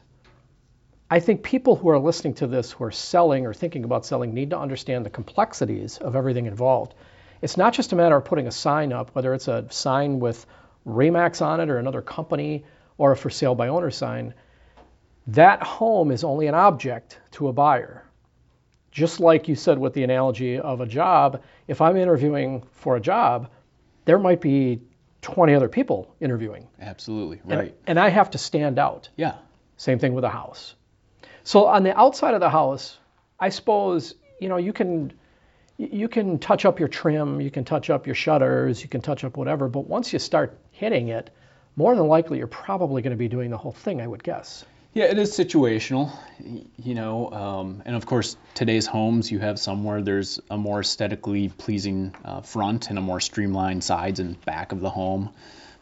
I 1.11 1.21
think 1.21 1.43
people 1.43 1.77
who 1.77 1.89
are 1.89 1.99
listening 1.99 2.35
to 2.35 2.47
this 2.47 2.73
who 2.73 2.85
are 2.85 2.91
selling 2.91 3.47
or 3.47 3.55
thinking 3.55 3.85
about 3.85 4.05
selling 4.05 4.35
need 4.35 4.51
to 4.51 4.59
understand 4.59 5.07
the 5.07 5.11
complexities 5.11 5.99
of 5.99 6.17
everything 6.17 6.47
involved. 6.47 6.95
It's 7.41 7.57
not 7.57 7.75
just 7.75 7.93
a 7.93 7.97
matter 7.97 8.17
of 8.17 8.25
putting 8.25 8.49
a 8.49 8.53
sign 8.53 8.93
up, 8.93 9.15
whether 9.15 9.33
it's 9.33 9.49
a 9.49 9.67
sign 9.71 10.19
with 10.19 10.45
Remax 10.87 11.41
on 11.45 11.61
it 11.61 11.71
or 11.71 11.79
another 11.79 12.03
company 12.03 12.65
or 12.99 13.13
a 13.13 13.17
for 13.17 13.31
sale 13.31 13.55
by 13.55 13.69
owner 13.69 13.91
sign. 13.91 14.35
That 15.29 15.63
home 15.63 16.11
is 16.11 16.25
only 16.25 16.49
an 16.49 16.55
object 16.55 17.19
to 17.33 17.49
a 17.49 17.53
buyer. 17.53 18.06
Just 18.97 19.21
like 19.21 19.47
you 19.47 19.55
said 19.55 19.77
with 19.79 19.93
the 19.93 20.05
analogy 20.05 20.59
of 20.59 20.81
a 20.81 20.87
job, 20.87 21.43
if 21.69 21.83
I'm 21.83 21.99
interviewing 21.99 22.63
for 22.73 22.97
a 22.97 23.01
job, 23.01 23.51
there 24.07 24.19
might 24.19 24.41
be 24.41 24.81
20 25.21 25.55
other 25.55 25.69
people 25.69 26.15
interviewing. 26.19 26.67
Absolutely, 26.81 27.41
And- 27.47 27.61
right. 27.61 27.75
and 27.87 28.01
I 28.01 28.09
have 28.09 28.31
to 28.31 28.39
stand 28.39 28.79
out. 28.79 29.11
Yeah, 29.17 29.35
Same 29.77 29.99
thing 29.99 30.15
with 30.15 30.25
a 30.25 30.31
house. 30.31 30.75
So 31.45 31.67
on 31.67 31.83
the 31.83 31.95
outside 31.95 32.33
of 32.33 32.41
the 32.41 32.49
house, 32.49 32.97
I 33.39 33.51
suppose 33.51 34.15
you 34.41 34.49
know 34.49 34.57
you 34.57 34.73
can 34.73 35.13
you 35.77 36.09
can 36.09 36.39
touch 36.39 36.65
up 36.65 36.79
your 36.79 36.89
trim, 36.89 37.43
you 37.43 37.51
can 37.51 37.65
touch 37.65 37.91
up 37.91 38.07
your 38.07 38.15
shutters, 38.15 38.83
you 38.83 38.89
can 38.89 39.03
touch 39.03 39.25
up 39.25 39.37
whatever. 39.37 39.69
But 39.69 39.87
once 39.87 40.11
you 40.15 40.19
start 40.19 40.59
hitting 40.71 41.09
it, 41.09 41.29
more 41.77 41.95
than 41.95 42.07
likely 42.09 42.39
you're 42.39 42.47
probably 42.47 43.03
going 43.03 43.11
to 43.11 43.19
be 43.19 43.29
doing 43.29 43.51
the 43.51 43.59
whole 43.59 43.73
thing. 43.85 44.01
I 44.01 44.07
would 44.07 44.23
guess. 44.25 44.65
Yeah, 44.97 45.05
it 45.05 45.19
is 45.19 45.37
situational, 45.37 46.11
you 46.83 46.95
know, 46.95 47.31
um, 47.31 47.83
and 47.85 47.95
of 47.95 48.07
course, 48.07 48.35
today's 48.55 48.87
homes, 48.87 49.31
you 49.31 49.39
have 49.41 49.59
somewhere 49.59 50.01
there's 50.01 50.41
a 50.49 50.57
more 50.57 50.81
aesthetically 50.81 51.51
pleasing 51.51 52.15
uh, 52.25 52.41
front 52.41 52.89
and 52.89 52.99
a 52.99 53.03
more 53.03 53.21
streamlined 53.21 53.85
sides 53.85 54.21
and 54.21 54.43
back 54.47 54.73
of 54.73 54.81
the 54.81 54.89
home. 54.89 55.35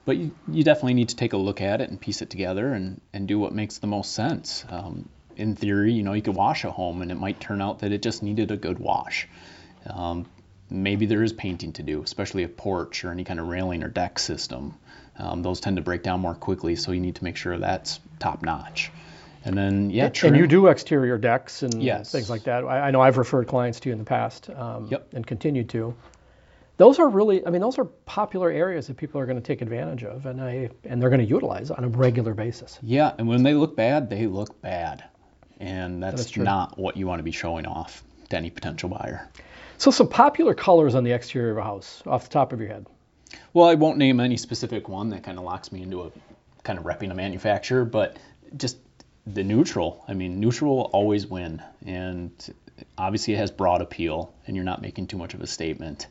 But 0.05 0.17
you, 0.17 0.35
you 0.49 0.65
definitely 0.65 0.95
need 0.95 1.11
to 1.11 1.15
take 1.15 1.33
a 1.33 1.37
look 1.37 1.61
at 1.61 1.81
it 1.81 1.91
and 1.91 2.01
piece 2.01 2.23
it 2.23 2.31
together 2.31 2.73
and, 2.73 3.01
and 3.13 3.29
do 3.29 3.39
what 3.39 3.55
makes 3.55 3.79
the 3.79 3.87
most 3.87 4.15
sense. 4.15 4.65
Um, 4.69 5.09
in 5.37 5.55
theory, 5.55 5.93
you 5.93 6.03
know, 6.03 6.15
you 6.15 6.23
could 6.23 6.35
wash 6.35 6.65
a 6.65 6.73
home 6.73 7.01
and 7.01 7.13
it 7.13 7.15
might 7.15 7.39
turn 7.39 7.63
out 7.63 7.79
that 7.79 7.93
it 7.93 8.03
just 8.03 8.21
needed 8.21 8.51
a 8.51 8.57
good 8.57 8.81
wash. 8.81 9.29
Um, 9.89 10.27
maybe 10.69 11.07
there 11.07 11.23
is 11.23 11.33
painting 11.33 11.73
to 11.75 11.85
do, 11.85 12.03
especially 12.03 12.43
a 12.43 12.49
porch 12.49 13.05
or 13.05 13.13
any 13.13 13.23
kind 13.23 13.39
of 13.39 13.47
railing 13.47 13.85
or 13.85 13.89
deck 13.89 14.19
system. 14.19 14.75
Um, 15.19 15.43
those 15.43 15.61
tend 15.61 15.77
to 15.77 15.83
break 15.83 16.03
down 16.03 16.21
more 16.21 16.35
quickly, 16.35 16.77
so 16.77 16.93
you 16.93 17.01
need 17.01 17.17
to 17.17 17.25
make 17.25 17.37
sure 17.37 17.59
that's 17.59 18.01
top 18.19 18.43
notch. 18.43 18.91
And 19.45 19.57
then, 19.57 19.91
yeah, 19.91 20.11
and 20.23 20.37
you 20.37 20.47
do 20.47 20.69
exterior 20.69 21.19
decks 21.19 21.63
and 21.63 21.83
Yes. 21.83 22.11
things 22.11 22.31
like 22.31 22.45
that. 22.45 22.65
I, 22.65 22.89
I 22.89 22.91
know 22.91 23.03
I've 23.03 23.19
referred 23.19 23.47
clients 23.47 23.79
to 23.81 23.91
you 23.91 23.93
in 23.93 23.99
the 23.99 24.05
past 24.05 24.49
um, 24.51 24.89
Yep. 24.91 25.09
and 25.13 25.27
continue 25.27 25.65
to. 25.65 25.95
Those 26.77 26.99
are 26.99 27.09
really, 27.09 27.47
I 27.47 27.51
mean, 27.51 27.61
those 27.61 27.79
are 27.79 27.85
popular 27.85 28.51
areas 28.51 28.89
that 28.89 28.97
people 28.97 29.21
are 29.21 29.27
going 29.27 29.37
to 29.41 29.47
take 29.47 29.63
advantage 29.63 30.03
of, 30.03 30.27
and 30.27 30.41
I 30.41 30.71
and 30.85 31.01
they're 31.01 31.11
going 31.11 31.21
to 31.21 31.27
utilize 31.27 31.71
on 31.71 31.85
a 31.85 31.89
regular 31.89 32.35
basis. 32.35 32.79
Yeah, 32.83 33.13
and 33.17 33.29
when 33.29 33.45
they 33.45 33.55
look 33.55 33.77
bad, 33.77 34.11
they 34.11 34.27
look 34.27 34.61
bad. 34.61 35.05
And 35.61 36.03
that's 36.03 36.31
true. 36.31 36.43
not 36.43 36.77
what 36.77 36.97
you 36.97 37.07
want 37.07 37.21
to 37.21 37.23
be 37.23 37.31
showing 37.31 37.67
off 37.67 38.03
to 38.31 38.37
any 38.37 38.51
potential 38.51 38.89
buyer. 38.89 39.31
So 39.79 39.91
some 39.91 40.09
popular 40.09 40.55
colors 40.55 40.95
on 40.95 41.05
the 41.05 41.13
exterior 41.13 41.53
of 41.53 41.59
a 41.59 41.63
house, 41.63 42.03
off 42.07 42.25
the 42.25 42.31
top 42.31 42.53
of 42.53 42.61
your 42.61 42.69
head. 42.69 42.87
Well, 43.53 43.69
I 43.69 43.75
won't 43.75 43.99
name 43.99 44.21
any 44.21 44.37
specific 44.37 44.89
one 44.89 45.11
that 45.11 45.23
kind 45.23 45.39
of 45.39 45.45
locks 45.45 45.73
me 45.73 45.83
into 45.83 46.03
a 46.03 46.11
kind 46.63 46.79
of 46.79 46.85
repping 46.85 47.11
a 47.11 47.15
manufacturer, 47.15 47.85
but 47.85 48.17
just 48.57 48.79
the 49.27 49.45
neutral. 49.45 50.05
I 50.09 50.15
mean, 50.15 50.41
neutral 50.41 50.77
will 50.77 50.85
always 50.85 51.27
win, 51.27 51.63
and 51.87 52.33
obviously 52.99 53.35
it 53.35 53.39
has 53.39 53.51
broad 53.51 53.81
appeal, 53.81 54.35
and 54.47 54.57
you're 54.57 54.65
not 54.65 54.83
making 54.83 55.07
too 55.07 55.19
much 55.19 55.35
of 55.35 55.41
a 55.41 55.47
statement. 55.47 56.07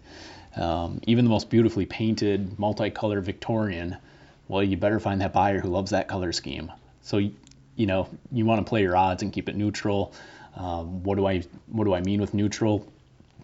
Um, 0.55 1.01
even 1.07 1.25
the 1.25 1.29
most 1.29 1.49
beautifully 1.49 1.85
painted, 1.85 2.57
multicolored 2.59 3.25
Victorian, 3.25 3.97
well, 4.47 4.63
you 4.63 4.77
better 4.77 4.99
find 4.99 5.21
that 5.21 5.33
buyer 5.33 5.59
who 5.59 5.69
loves 5.69 5.91
that 5.91 6.07
color 6.07 6.31
scheme. 6.31 6.71
So, 7.01 7.17
you 7.17 7.85
know, 7.85 8.07
you 8.31 8.45
want 8.45 8.65
to 8.65 8.69
play 8.69 8.81
your 8.81 8.95
odds 8.95 9.23
and 9.23 9.33
keep 9.33 9.49
it 9.49 9.55
neutral. 9.55 10.13
Um, 10.55 11.03
what 11.03 11.15
do 11.15 11.25
I 11.25 11.43
what 11.67 11.85
do 11.85 11.93
I 11.93 12.01
mean 12.01 12.21
with 12.21 12.33
neutral? 12.33 12.87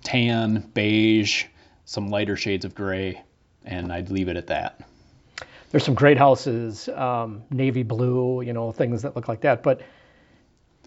Tan, 0.04 0.70
beige, 0.74 1.46
some 1.86 2.10
lighter 2.10 2.36
shades 2.36 2.66
of 2.66 2.76
gray, 2.76 3.22
and 3.66 3.92
I'd 3.92 4.10
leave 4.10 4.28
it 4.28 4.38
at 4.38 4.48
that. 4.48 4.82
There's 5.72 5.84
some 5.84 5.94
great 5.96 6.18
houses, 6.18 6.90
um, 6.90 7.44
navy 7.52 7.84
blue, 7.84 8.42
you 8.42 8.54
know, 8.54 8.72
things 8.72 9.04
that 9.04 9.16
look 9.16 9.28
like 9.28 9.42
that. 9.42 9.62
But 9.62 9.82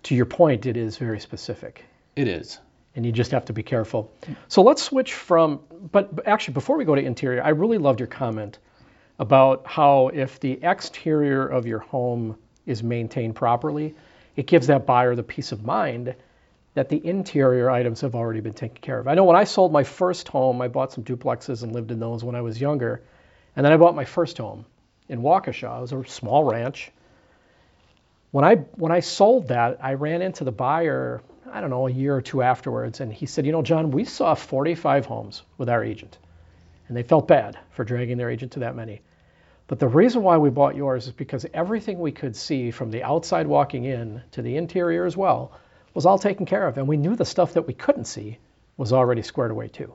to 0.04 0.14
your 0.14 0.26
point, 0.26 0.66
it 0.66 0.76
is 0.76 0.96
very 0.96 1.20
specific, 1.20 1.84
It 2.16 2.26
is. 2.26 2.58
and 2.96 3.06
you 3.06 3.12
just 3.12 3.30
have 3.30 3.44
to 3.44 3.52
be 3.52 3.62
careful. 3.62 4.10
So 4.48 4.62
let's 4.62 4.82
switch 4.82 5.14
from. 5.14 5.60
But, 5.92 6.14
but 6.16 6.26
actually, 6.26 6.54
before 6.54 6.76
we 6.76 6.84
go 6.84 6.94
to 6.96 7.00
interior, 7.00 7.42
I 7.44 7.50
really 7.50 7.78
loved 7.78 8.00
your 8.00 8.08
comment 8.08 8.58
about 9.20 9.64
how 9.66 10.08
if 10.08 10.40
the 10.40 10.58
exterior 10.62 11.46
of 11.46 11.64
your 11.66 11.78
home 11.78 12.36
is 12.66 12.82
maintained 12.82 13.36
properly, 13.36 13.94
it 14.34 14.46
gives 14.46 14.66
that 14.66 14.84
buyer 14.84 15.14
the 15.14 15.22
peace 15.22 15.52
of 15.52 15.64
mind 15.64 16.14
that 16.74 16.88
the 16.88 17.06
interior 17.06 17.70
items 17.70 18.00
have 18.00 18.14
already 18.14 18.40
been 18.40 18.54
taken 18.54 18.78
care 18.78 18.98
of. 18.98 19.06
I 19.06 19.14
know 19.14 19.24
when 19.24 19.36
I 19.36 19.44
sold 19.44 19.72
my 19.72 19.84
first 19.84 20.28
home, 20.28 20.62
I 20.62 20.68
bought 20.68 20.92
some 20.92 21.04
duplexes 21.04 21.62
and 21.62 21.72
lived 21.72 21.90
in 21.90 22.00
those 22.00 22.24
when 22.24 22.34
I 22.34 22.40
was 22.40 22.60
younger. 22.60 23.02
And 23.54 23.64
then 23.64 23.72
I 23.72 23.76
bought 23.76 23.94
my 23.94 24.06
first 24.06 24.38
home 24.38 24.64
in 25.08 25.20
Waukesha. 25.20 25.78
It 25.78 25.80
was 25.80 25.92
a 25.92 26.04
small 26.04 26.44
ranch. 26.44 26.90
When 28.30 28.44
I 28.44 28.56
when 28.76 28.92
I 28.92 29.00
sold 29.00 29.48
that, 29.48 29.78
I 29.82 29.94
ran 29.94 30.22
into 30.22 30.44
the 30.44 30.52
buyer, 30.52 31.20
I 31.50 31.60
don't 31.60 31.68
know, 31.68 31.86
a 31.86 31.90
year 31.90 32.16
or 32.16 32.22
two 32.22 32.40
afterwards, 32.40 33.00
and 33.00 33.12
he 33.12 33.26
said, 33.26 33.44
"You 33.44 33.52
know, 33.52 33.60
John, 33.60 33.90
we 33.90 34.04
saw 34.04 34.34
45 34.34 35.04
homes 35.04 35.42
with 35.58 35.68
our 35.68 35.84
agent." 35.84 36.16
And 36.88 36.96
they 36.96 37.02
felt 37.02 37.28
bad 37.28 37.58
for 37.70 37.84
dragging 37.84 38.16
their 38.16 38.30
agent 38.30 38.52
to 38.52 38.60
that 38.60 38.74
many. 38.74 39.02
But 39.66 39.78
the 39.78 39.88
reason 39.88 40.22
why 40.22 40.38
we 40.38 40.48
bought 40.48 40.76
yours 40.76 41.06
is 41.06 41.12
because 41.12 41.44
everything 41.52 41.98
we 41.98 42.12
could 42.12 42.34
see 42.34 42.70
from 42.70 42.90
the 42.90 43.02
outside 43.02 43.46
walking 43.46 43.84
in 43.84 44.22
to 44.32 44.40
the 44.40 44.56
interior 44.56 45.04
as 45.04 45.16
well 45.16 45.52
was 45.94 46.06
all 46.06 46.18
taken 46.18 46.46
care 46.46 46.66
of. 46.66 46.78
And 46.78 46.86
we 46.88 46.96
knew 46.96 47.16
the 47.16 47.24
stuff 47.24 47.54
that 47.54 47.66
we 47.66 47.74
couldn't 47.74 48.04
see 48.06 48.38
was 48.76 48.92
already 48.92 49.22
squared 49.22 49.50
away 49.50 49.68
too. 49.68 49.92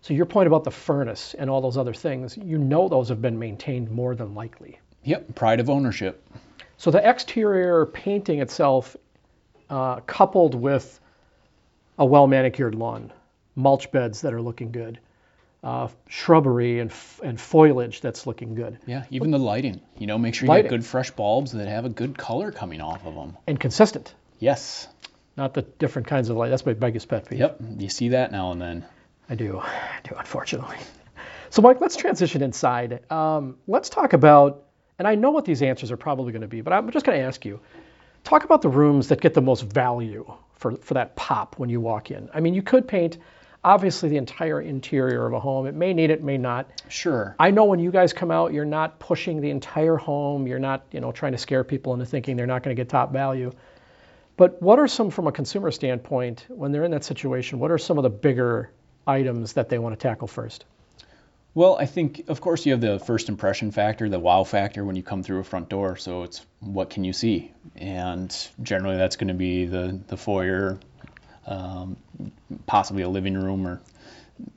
So 0.00 0.14
your 0.14 0.26
point 0.26 0.46
about 0.46 0.64
the 0.64 0.70
furnace 0.70 1.34
and 1.34 1.50
all 1.50 1.60
those 1.60 1.76
other 1.76 1.94
things, 1.94 2.36
you 2.36 2.56
know 2.58 2.88
those 2.88 3.08
have 3.08 3.20
been 3.20 3.38
maintained 3.38 3.90
more 3.90 4.14
than 4.14 4.34
likely. 4.34 4.78
Yep, 5.04 5.34
pride 5.34 5.60
of 5.60 5.68
ownership. 5.68 6.24
So 6.76 6.90
the 6.92 7.06
exterior 7.08 7.84
painting 7.86 8.40
itself, 8.40 8.96
uh, 9.68 9.96
coupled 10.00 10.54
with 10.54 11.00
a 11.98 12.04
well 12.06 12.28
manicured 12.28 12.76
lawn, 12.76 13.12
mulch 13.56 13.90
beds 13.90 14.20
that 14.20 14.32
are 14.32 14.40
looking 14.40 14.70
good, 14.70 15.00
uh, 15.64 15.88
shrubbery 16.08 16.78
and, 16.78 16.90
f- 16.92 17.20
and 17.24 17.40
foliage 17.40 18.00
that's 18.00 18.24
looking 18.28 18.54
good, 18.54 18.78
Yeah, 18.86 19.04
even 19.10 19.32
the 19.32 19.38
lighting. 19.40 19.80
You 19.98 20.06
know, 20.06 20.16
make 20.16 20.34
sure 20.36 20.46
you 20.46 20.50
Lighting. 20.50 20.70
get 20.70 20.76
good 20.76 20.86
fresh 20.86 21.10
bulbs 21.10 21.50
that 21.52 21.66
have 21.66 21.84
a 21.84 21.88
good 21.88 22.16
color 22.16 22.52
coming 22.52 22.80
off 22.80 23.04
of 23.04 23.14
them. 23.16 23.36
and 23.48 23.58
consistent, 23.58 24.14
Yes. 24.38 24.86
Not 25.38 25.54
the 25.54 25.62
different 25.62 26.08
kinds 26.08 26.28
of 26.28 26.36
light. 26.36 26.50
That's 26.50 26.66
my 26.66 26.74
biggest 26.74 27.08
pet 27.08 27.28
peeve. 27.28 27.38
Yep, 27.38 27.60
you 27.78 27.88
see 27.88 28.10
that 28.10 28.32
now 28.32 28.52
and 28.52 28.60
then. 28.60 28.84
I 29.30 29.36
do. 29.36 29.60
I 29.60 30.00
do, 30.02 30.14
unfortunately. 30.18 30.76
So, 31.50 31.62
Mike, 31.62 31.80
let's 31.80 31.96
transition 31.96 32.42
inside. 32.42 33.10
Um, 33.10 33.56
let's 33.66 33.88
talk 33.88 34.12
about, 34.12 34.64
and 34.98 35.06
I 35.08 35.14
know 35.14 35.30
what 35.30 35.44
these 35.44 35.62
answers 35.62 35.90
are 35.90 35.96
probably 35.96 36.32
going 36.32 36.42
to 36.42 36.48
be, 36.48 36.60
but 36.60 36.72
I'm 36.72 36.90
just 36.90 37.06
going 37.06 37.18
to 37.18 37.24
ask 37.24 37.44
you 37.46 37.60
talk 38.24 38.44
about 38.44 38.60
the 38.60 38.68
rooms 38.68 39.08
that 39.08 39.20
get 39.20 39.32
the 39.32 39.40
most 39.40 39.62
value 39.62 40.30
for, 40.56 40.76
for 40.76 40.94
that 40.94 41.16
pop 41.16 41.58
when 41.58 41.70
you 41.70 41.80
walk 41.80 42.10
in. 42.10 42.28
I 42.34 42.40
mean, 42.40 42.52
you 42.52 42.62
could 42.62 42.88
paint, 42.88 43.18
obviously, 43.62 44.08
the 44.08 44.16
entire 44.16 44.60
interior 44.60 45.24
of 45.24 45.32
a 45.32 45.40
home. 45.40 45.66
It 45.66 45.74
may 45.74 45.94
need 45.94 46.10
it, 46.10 46.22
may 46.22 46.36
not. 46.36 46.82
Sure. 46.88 47.36
I 47.38 47.52
know 47.52 47.64
when 47.64 47.78
you 47.78 47.90
guys 47.92 48.12
come 48.12 48.30
out, 48.30 48.52
you're 48.52 48.64
not 48.64 48.98
pushing 48.98 49.40
the 49.40 49.50
entire 49.50 49.96
home. 49.96 50.46
You're 50.46 50.58
not, 50.58 50.84
you 50.90 51.00
know, 51.00 51.12
trying 51.12 51.32
to 51.32 51.38
scare 51.38 51.64
people 51.64 51.94
into 51.94 52.06
thinking 52.06 52.36
they're 52.36 52.46
not 52.46 52.62
going 52.62 52.74
to 52.76 52.80
get 52.80 52.88
top 52.88 53.12
value. 53.12 53.52
But 54.38 54.62
what 54.62 54.78
are 54.78 54.86
some, 54.86 55.10
from 55.10 55.26
a 55.26 55.32
consumer 55.32 55.72
standpoint, 55.72 56.46
when 56.48 56.70
they're 56.70 56.84
in 56.84 56.92
that 56.92 57.02
situation, 57.02 57.58
what 57.58 57.72
are 57.72 57.76
some 57.76 57.98
of 57.98 58.04
the 58.04 58.10
bigger 58.10 58.70
items 59.04 59.54
that 59.54 59.68
they 59.68 59.78
want 59.80 59.98
to 59.98 60.00
tackle 60.00 60.28
first? 60.28 60.64
Well, 61.54 61.76
I 61.76 61.86
think, 61.86 62.22
of 62.28 62.40
course, 62.40 62.64
you 62.64 62.70
have 62.70 62.80
the 62.80 63.00
first 63.00 63.28
impression 63.28 63.72
factor, 63.72 64.08
the 64.08 64.20
wow 64.20 64.44
factor 64.44 64.84
when 64.84 64.94
you 64.94 65.02
come 65.02 65.24
through 65.24 65.40
a 65.40 65.44
front 65.44 65.68
door. 65.68 65.96
So 65.96 66.22
it's 66.22 66.46
what 66.60 66.88
can 66.88 67.02
you 67.02 67.12
see? 67.12 67.50
And 67.74 68.32
generally, 68.62 68.96
that's 68.96 69.16
going 69.16 69.28
to 69.28 69.34
be 69.34 69.66
the, 69.66 70.00
the 70.06 70.16
foyer, 70.16 70.78
um, 71.44 71.96
possibly 72.66 73.02
a 73.02 73.08
living 73.08 73.34
room 73.34 73.66
or 73.66 73.80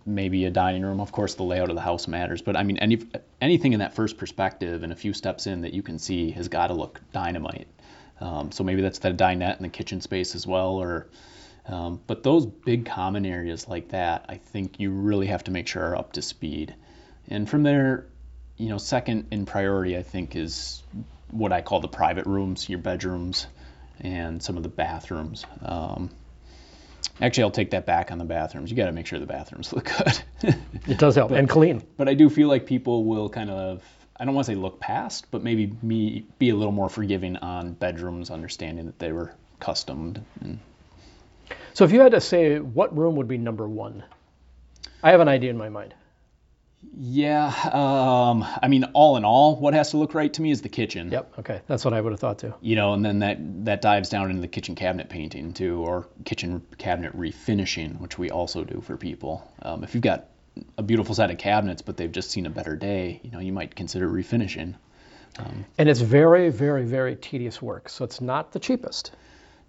maybe 0.06 0.46
a 0.46 0.52
dining 0.52 0.84
room. 0.84 1.00
Of 1.00 1.12
course, 1.12 1.34
the 1.34 1.44
layout 1.44 1.70
of 1.70 1.76
the 1.76 1.82
house 1.82 2.08
matters. 2.08 2.44
But 2.44 2.56
I 2.56 2.62
mean, 2.62 2.78
any, 2.78 3.00
anything 3.42 3.74
in 3.74 3.80
that 3.80 3.96
first 3.96 4.20
perspective 4.20 4.84
and 4.84 4.94
a 4.94 4.96
few 4.96 5.14
steps 5.14 5.48
in 5.48 5.62
that 5.62 5.74
you 5.74 5.82
can 5.82 5.98
see 5.98 6.30
has 6.32 6.50
got 6.50 6.68
to 6.68 6.76
look 6.76 7.02
dynamite. 7.12 7.68
Um, 8.22 8.52
so 8.52 8.64
maybe 8.64 8.82
that's 8.82 9.00
the 9.00 9.12
dinette 9.12 9.58
and 9.58 9.66
the 9.66 9.70
kitchen 9.70 10.00
space 10.00 10.36
as 10.36 10.46
well, 10.46 10.76
or 10.76 11.08
um, 11.66 12.00
but 12.08 12.24
those 12.24 12.46
big 12.46 12.86
common 12.86 13.26
areas 13.26 13.68
like 13.68 13.90
that, 13.90 14.26
I 14.30 14.38
think 14.38 14.80
you 14.80 14.92
really 14.92 15.28
have 15.28 15.44
to 15.46 15.52
make 15.52 15.68
sure 15.68 15.84
are 15.84 15.96
up 15.96 16.14
to 16.14 16.22
speed. 16.22 16.76
And 17.28 17.50
from 17.50 17.64
there, 17.64 18.08
you 18.58 18.70
know, 18.70 18.78
second 18.78 19.28
in 19.32 19.46
priority, 19.46 19.98
I 19.98 20.04
think 20.04 20.36
is 20.36 20.84
what 21.30 21.52
I 21.52 21.62
call 21.62 21.80
the 21.80 21.88
private 21.88 22.26
rooms, 22.26 22.68
your 22.70 22.80
bedrooms, 22.80 23.48
and 24.00 24.42
some 24.42 24.58
of 24.58 24.64
the 24.64 24.70
bathrooms. 24.70 25.46
Um, 25.64 26.10
actually, 27.20 27.44
I'll 27.44 27.52
take 27.52 27.72
that 27.72 27.86
back 27.86 28.12
on 28.12 28.18
the 28.18 28.26
bathrooms. 28.26 28.70
You 28.70 28.78
got 28.78 28.88
to 28.88 28.92
make 28.92 29.06
sure 29.06 29.20
the 29.20 29.26
bathrooms 29.26 29.72
look 29.74 29.92
good. 29.98 30.56
it 30.88 30.98
does 30.98 31.16
help 31.16 31.32
and 31.32 31.50
clean. 31.50 31.84
But 31.98 32.10
I 32.10 32.16
do 32.16 32.30
feel 32.30 32.48
like 32.48 32.66
people 32.66 33.06
will 33.06 33.30
kind 33.30 33.50
of 33.50 33.84
I 34.22 34.26
don't 34.26 34.36
want 34.36 34.46
to 34.46 34.52
say 34.52 34.56
look 34.56 34.80
past, 34.80 35.32
but 35.32 35.44
maybe 35.44 35.74
me 35.82 36.24
be 36.38 36.52
a 36.52 36.56
little 36.56 36.72
more 36.72 36.90
forgiving 36.90 37.38
on 37.38 37.74
bedrooms, 37.74 38.30
understanding 38.30 38.86
that 38.86 39.00
they 39.00 39.12
were 39.12 39.34
customed. 39.60 40.24
And... 40.42 40.60
So 41.74 41.86
if 41.86 41.92
you 41.92 42.02
had 42.02 42.12
to 42.12 42.22
say 42.22 42.60
what 42.60 42.96
room 42.96 43.16
would 43.16 43.28
be 43.28 43.40
number 43.40 43.68
one, 43.68 44.04
I 45.02 45.10
have 45.10 45.22
an 45.22 45.28
idea 45.28 45.50
in 45.50 45.58
my 45.58 45.70
mind. 45.70 45.96
Yeah, 46.96 47.48
um, 47.74 48.46
I 48.62 48.68
mean, 48.68 48.84
all 48.94 49.18
in 49.18 49.26
all, 49.26 49.56
what 49.56 49.74
has 49.74 49.90
to 49.92 49.98
look 49.98 50.14
right 50.14 50.32
to 50.34 50.42
me 50.42 50.52
is 50.52 50.62
the 50.62 50.70
kitchen. 50.70 51.10
Yep. 51.12 51.40
Okay, 51.40 51.62
that's 51.66 51.84
what 51.84 51.96
I 51.96 52.02
would 52.02 52.12
have 52.12 52.20
thought 52.20 52.38
too. 52.38 52.54
You 52.62 52.76
know, 52.76 52.94
and 52.94 53.04
then 53.04 53.20
that 53.20 53.38
that 53.66 53.82
dives 53.82 54.10
down 54.10 54.30
into 54.30 54.42
the 54.42 54.48
kitchen 54.48 54.76
cabinet 54.76 55.10
painting 55.10 55.54
too, 55.54 55.80
or 55.80 56.08
kitchen 56.26 56.66
cabinet 56.78 57.18
refinishing, 57.18 58.00
which 58.00 58.20
we 58.20 58.30
also 58.30 58.64
do 58.64 58.82
for 58.82 58.98
people. 58.98 59.52
Um, 59.62 59.84
if 59.84 59.96
you've 59.96 60.04
got 60.04 60.28
a 60.78 60.84
beautiful 60.84 61.16
set 61.16 61.32
of 61.32 61.38
cabinets, 61.38 61.82
but 61.82 61.98
they've 61.98 62.12
just 62.12 62.32
seen 62.32 62.46
a 62.46 62.50
better 62.50 62.76
day, 62.76 63.22
you 63.24 63.32
know, 63.32 63.40
you 63.40 63.54
might 63.54 63.76
consider 63.76 64.10
refinishing. 64.10 64.76
Um, 65.40 65.66
and 65.78 65.88
it's 65.88 66.02
very, 66.02 66.50
very, 66.50 66.84
very 66.84 67.16
tedious 67.16 67.62
work, 67.62 67.90
so 67.90 68.04
it's 68.04 68.20
not 68.20 68.52
the 68.52 68.60
cheapest. 68.60 69.12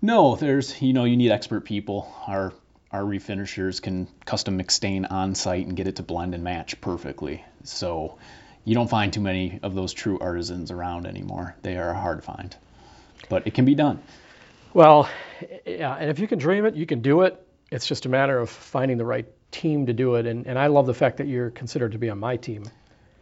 No, 0.00 0.34
there's, 0.34 0.80
you 0.82 0.92
know, 0.92 1.04
you 1.04 1.16
need 1.16 1.30
expert 1.30 1.64
people. 1.64 2.12
Our 2.26 2.52
our 2.90 3.02
refinishers 3.02 3.80
can 3.80 4.06
custom 4.26 4.58
mix 4.58 4.74
stain 4.74 5.06
on 5.06 5.34
site 5.34 5.66
and 5.66 5.74
get 5.74 5.86
it 5.86 5.96
to 5.96 6.02
blend 6.02 6.34
and 6.34 6.44
match 6.44 6.78
perfectly. 6.80 7.42
So 7.64 8.18
you 8.66 8.74
don't 8.74 8.90
find 8.90 9.12
too 9.12 9.22
many 9.22 9.60
of 9.62 9.74
those 9.74 9.94
true 9.94 10.18
artisans 10.18 10.70
around 10.70 11.06
anymore. 11.06 11.56
They 11.62 11.78
are 11.78 11.90
a 11.90 11.98
hard 11.98 12.18
to 12.18 12.22
find, 12.22 12.54
but 13.30 13.46
it 13.46 13.54
can 13.54 13.64
be 13.64 13.74
done. 13.74 14.02
Well, 14.74 15.08
yeah, 15.64 15.94
and 15.94 16.10
if 16.10 16.18
you 16.18 16.28
can 16.28 16.38
dream 16.38 16.66
it, 16.66 16.74
you 16.74 16.84
can 16.84 17.00
do 17.00 17.22
it. 17.22 17.42
It's 17.70 17.86
just 17.86 18.04
a 18.04 18.08
matter 18.10 18.38
of 18.38 18.50
finding 18.50 18.98
the 18.98 19.04
right 19.06 19.26
team 19.52 19.87
to 19.87 19.92
do 19.92 20.16
it. 20.16 20.26
And, 20.26 20.47
and 20.47 20.59
I 20.59 20.66
love 20.66 20.87
the 20.87 20.94
fact 20.94 21.18
that 21.18 21.28
you're 21.28 21.50
considered 21.50 21.92
to 21.92 21.99
be 21.99 22.11
on 22.11 22.18
my 22.18 22.37
team. 22.37 22.64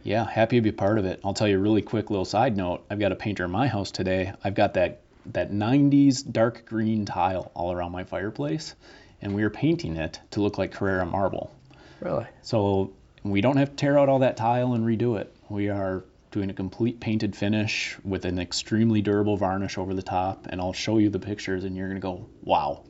Yeah, 0.03 0.27
happy 0.27 0.57
to 0.57 0.61
be 0.61 0.71
part 0.71 0.97
of 0.97 1.05
it. 1.05 1.19
I'll 1.23 1.35
tell 1.35 1.47
you 1.47 1.57
a 1.57 1.61
really 1.61 1.83
quick 1.83 2.09
little 2.09 2.25
side 2.25 2.57
note. 2.57 2.83
I've 2.89 2.99
got 2.99 3.11
a 3.11 3.15
painter 3.15 3.45
in 3.45 3.51
my 3.51 3.67
house 3.67 3.91
today. 3.91 4.33
I've 4.43 4.55
got 4.55 4.73
that 4.73 5.01
that 5.27 5.51
90s 5.51 6.29
dark 6.31 6.65
green 6.65 7.05
tile 7.05 7.51
all 7.53 7.71
around 7.71 7.91
my 7.91 8.03
fireplace, 8.03 8.73
and 9.21 9.35
we 9.35 9.43
are 9.43 9.51
painting 9.51 9.95
it 9.97 10.19
to 10.31 10.41
look 10.41 10.57
like 10.57 10.71
Carrara 10.71 11.05
marble. 11.05 11.53
Really? 11.99 12.25
So 12.41 12.93
we 13.23 13.41
don't 13.41 13.57
have 13.57 13.69
to 13.69 13.75
tear 13.75 13.99
out 13.99 14.09
all 14.09 14.19
that 14.19 14.37
tile 14.37 14.73
and 14.73 14.83
redo 14.83 15.19
it. 15.19 15.31
We 15.49 15.69
are 15.69 16.03
doing 16.31 16.49
a 16.49 16.53
complete 16.53 16.99
painted 16.99 17.35
finish 17.35 17.97
with 18.03 18.25
an 18.25 18.39
extremely 18.39 19.01
durable 19.01 19.37
varnish 19.37 19.77
over 19.77 19.93
the 19.93 20.01
top, 20.01 20.47
and 20.49 20.59
I'll 20.59 20.73
show 20.73 20.97
you 20.97 21.09
the 21.09 21.19
pictures, 21.19 21.63
and 21.63 21.75
you're 21.75 21.89
gonna 21.89 21.99
go, 21.99 22.25
wow, 22.41 22.83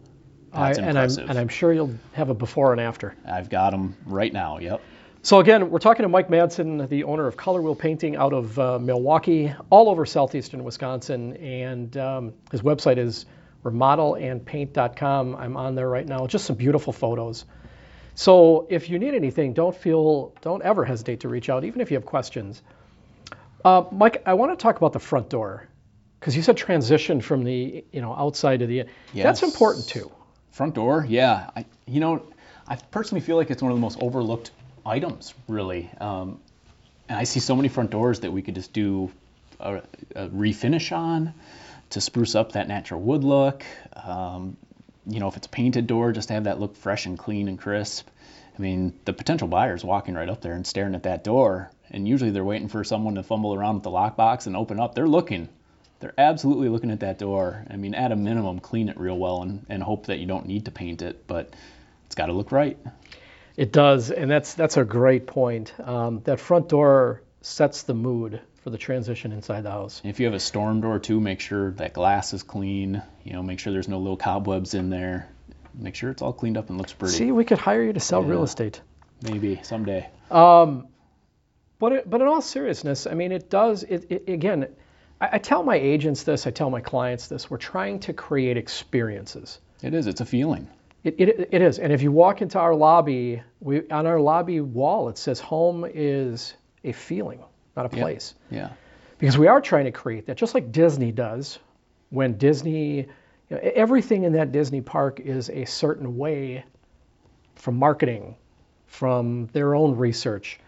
that's 0.53 0.77
I, 0.77 0.81
and 0.81 0.89
impressive. 0.91 1.23
I'm 1.23 1.29
and 1.29 1.39
I'm 1.39 1.47
sure 1.47 1.73
you'll 1.73 1.95
have 2.13 2.29
a 2.29 2.33
before 2.33 2.71
and 2.71 2.81
after. 2.81 3.15
I've 3.25 3.49
got 3.49 3.71
them 3.71 3.95
right 4.05 4.31
now. 4.31 4.57
Yep. 4.59 4.81
So 5.23 5.39
again, 5.39 5.69
we're 5.69 5.79
talking 5.79 6.03
to 6.03 6.09
Mike 6.09 6.29
Madsen, 6.29 6.89
the 6.89 7.03
owner 7.03 7.27
of 7.27 7.37
Color 7.37 7.61
Wheel 7.61 7.75
Painting 7.75 8.15
out 8.15 8.33
of 8.33 8.57
uh, 8.57 8.79
Milwaukee, 8.79 9.53
all 9.69 9.87
over 9.87 10.05
southeastern 10.05 10.63
Wisconsin, 10.63 11.37
and 11.37 11.95
um, 11.95 12.33
his 12.51 12.63
website 12.63 12.97
is 12.97 13.27
remodelandpaint.com. 13.63 15.35
I'm 15.35 15.57
on 15.57 15.75
there 15.75 15.87
right 15.87 16.07
now. 16.07 16.25
Just 16.25 16.45
some 16.45 16.55
beautiful 16.55 16.91
photos. 16.91 17.45
So 18.15 18.65
if 18.69 18.89
you 18.89 18.97
need 18.97 19.13
anything, 19.13 19.53
don't 19.53 19.75
feel, 19.75 20.33
don't 20.41 20.63
ever 20.63 20.83
hesitate 20.83 21.19
to 21.19 21.29
reach 21.29 21.49
out, 21.49 21.63
even 21.63 21.81
if 21.81 21.91
you 21.91 21.97
have 21.97 22.05
questions. 22.05 22.63
Uh, 23.63 23.83
Mike, 23.91 24.23
I 24.25 24.33
want 24.33 24.57
to 24.57 24.61
talk 24.61 24.77
about 24.77 24.91
the 24.91 24.99
front 24.99 25.29
door 25.29 25.67
because 26.19 26.35
you 26.35 26.41
said 26.41 26.57
transition 26.57 27.21
from 27.21 27.43
the 27.43 27.83
you 27.91 28.01
know 28.01 28.13
outside 28.13 28.59
to 28.59 28.67
the 28.67 28.85
yes. 29.13 29.23
That's 29.23 29.43
important 29.43 29.87
too. 29.87 30.11
Front 30.51 30.75
door, 30.75 31.05
yeah. 31.07 31.49
I, 31.55 31.65
you 31.85 31.99
know, 31.99 32.23
I 32.67 32.75
personally 32.75 33.21
feel 33.21 33.37
like 33.37 33.49
it's 33.51 33.61
one 33.61 33.71
of 33.71 33.77
the 33.77 33.81
most 33.81 33.97
overlooked 34.01 34.51
items, 34.85 35.33
really. 35.47 35.89
Um, 35.99 36.39
and 37.07 37.17
I 37.17 37.23
see 37.23 37.39
so 37.39 37.55
many 37.55 37.69
front 37.69 37.89
doors 37.89 38.21
that 38.21 38.31
we 38.31 38.41
could 38.41 38.55
just 38.55 38.73
do 38.73 39.11
a, 39.59 39.81
a 40.15 40.27
refinish 40.29 40.95
on 40.95 41.33
to 41.91 42.01
spruce 42.01 42.35
up 42.35 42.53
that 42.53 42.67
natural 42.67 43.01
wood 43.01 43.23
look. 43.23 43.63
Um, 43.95 44.57
you 45.07 45.19
know, 45.19 45.27
if 45.27 45.37
it's 45.37 45.47
a 45.47 45.49
painted 45.49 45.87
door, 45.87 46.11
just 46.11 46.27
to 46.27 46.33
have 46.33 46.43
that 46.45 46.59
look 46.59 46.75
fresh 46.75 47.05
and 47.05 47.17
clean 47.17 47.47
and 47.47 47.57
crisp. 47.57 48.07
I 48.57 48.61
mean, 48.61 48.93
the 49.05 49.13
potential 49.13 49.47
buyer's 49.47 49.83
walking 49.83 50.15
right 50.15 50.29
up 50.29 50.41
there 50.41 50.53
and 50.53 50.67
staring 50.67 50.95
at 50.95 51.03
that 51.03 51.23
door, 51.23 51.71
and 51.89 52.07
usually 52.07 52.31
they're 52.31 52.43
waiting 52.43 52.67
for 52.67 52.83
someone 52.83 53.15
to 53.15 53.23
fumble 53.23 53.53
around 53.53 53.75
with 53.75 53.83
the 53.83 53.89
lockbox 53.89 54.47
and 54.47 54.55
open 54.55 54.79
up. 54.79 54.95
They're 54.95 55.07
looking 55.07 55.49
they're 56.01 56.13
absolutely 56.17 56.69
looking 56.69 56.91
at 56.91 56.99
that 57.01 57.19
door. 57.19 57.65
I 57.69 57.77
mean, 57.77 57.93
at 57.93 58.11
a 58.11 58.15
minimum, 58.15 58.59
clean 58.59 58.89
it 58.89 58.99
real 58.99 59.17
well 59.17 59.43
and, 59.43 59.65
and 59.69 59.81
hope 59.81 60.07
that 60.07 60.19
you 60.19 60.25
don't 60.25 60.47
need 60.47 60.65
to 60.65 60.71
paint 60.71 61.01
it, 61.01 61.27
but 61.27 61.53
it's 62.07 62.15
got 62.15 62.25
to 62.25 62.33
look 62.33 62.51
right. 62.51 62.77
It 63.55 63.71
does, 63.71 64.11
and 64.11 64.29
that's 64.29 64.53
that's 64.55 64.77
a 64.77 64.83
great 64.83 65.27
point. 65.27 65.73
Um, 65.79 66.21
that 66.23 66.39
front 66.39 66.69
door 66.69 67.21
sets 67.41 67.83
the 67.83 67.93
mood 67.93 68.41
for 68.63 68.69
the 68.69 68.77
transition 68.77 69.31
inside 69.31 69.61
the 69.61 69.71
house. 69.71 70.01
If 70.03 70.19
you 70.19 70.25
have 70.25 70.33
a 70.33 70.39
storm 70.39 70.81
door 70.81 70.99
too, 70.99 71.19
make 71.19 71.39
sure 71.39 71.71
that 71.71 71.93
glass 71.93 72.33
is 72.33 72.43
clean. 72.43 73.01
You 73.23 73.33
know, 73.33 73.43
make 73.43 73.59
sure 73.59 73.71
there's 73.73 73.87
no 73.87 73.99
little 73.99 74.17
cobwebs 74.17 74.73
in 74.73 74.89
there. 74.89 75.29
Make 75.73 75.95
sure 75.95 76.11
it's 76.11 76.21
all 76.21 76.33
cleaned 76.33 76.57
up 76.57 76.69
and 76.69 76.77
looks 76.77 76.93
pretty. 76.93 77.13
See, 77.13 77.31
we 77.31 77.45
could 77.45 77.59
hire 77.59 77.83
you 77.83 77.93
to 77.93 77.99
sell 77.99 78.23
yeah, 78.23 78.29
real 78.29 78.43
estate. 78.43 78.81
Maybe 79.21 79.59
someday. 79.63 80.09
Um, 80.29 80.87
but 81.77 81.91
it, 81.91 82.09
but 82.09 82.21
in 82.21 82.27
all 82.27 82.41
seriousness, 82.41 83.05
I 83.05 83.13
mean, 83.13 83.31
it 83.31 83.49
does. 83.49 83.83
It, 83.83 84.07
it 84.09 84.29
again 84.29 84.67
I, 85.21 85.29
I 85.33 85.37
tell 85.37 85.63
my 85.63 85.75
agents 85.75 86.23
this, 86.23 86.47
I 86.47 86.51
tell 86.51 86.69
my 86.69 86.81
clients 86.81 87.27
this. 87.27 87.49
We're 87.49 87.57
trying 87.57 87.99
to 88.01 88.13
create 88.13 88.57
experiences. 88.57 89.59
It 89.81 89.93
is. 89.93 90.07
It's 90.07 90.21
a 90.21 90.25
feeling. 90.25 90.67
It, 91.03 91.15
it, 91.17 91.49
it 91.51 91.61
is. 91.61 91.79
And 91.79 91.93
if 91.93 92.01
you 92.01 92.11
walk 92.11 92.41
into 92.41 92.59
our 92.59 92.75
lobby, 92.75 93.41
we, 93.59 93.87
on 93.89 94.05
our 94.05 94.19
lobby 94.19 94.61
wall, 94.61 95.09
it 95.09 95.17
says 95.17 95.39
home 95.39 95.85
is 95.91 96.53
a 96.83 96.91
feeling, 96.91 97.43
not 97.77 97.85
a 97.85 97.89
place. 97.89 98.35
Yeah. 98.49 98.57
yeah. 98.57 98.69
Because 99.17 99.37
we 99.37 99.47
are 99.47 99.61
trying 99.61 99.85
to 99.85 99.91
create 99.91 100.25
that, 100.27 100.37
just 100.37 100.53
like 100.53 100.71
Disney 100.71 101.11
does. 101.11 101.59
When 102.09 102.37
Disney, 102.37 102.97
you 102.97 103.05
know, 103.49 103.59
everything 103.63 104.23
in 104.23 104.33
that 104.33 104.51
Disney 104.51 104.81
park 104.81 105.19
is 105.19 105.49
a 105.49 105.65
certain 105.65 106.17
way 106.17 106.65
from 107.55 107.77
marketing, 107.77 108.35
from 108.87 109.47
their 109.53 109.75
own 109.75 109.95
research 109.95 110.59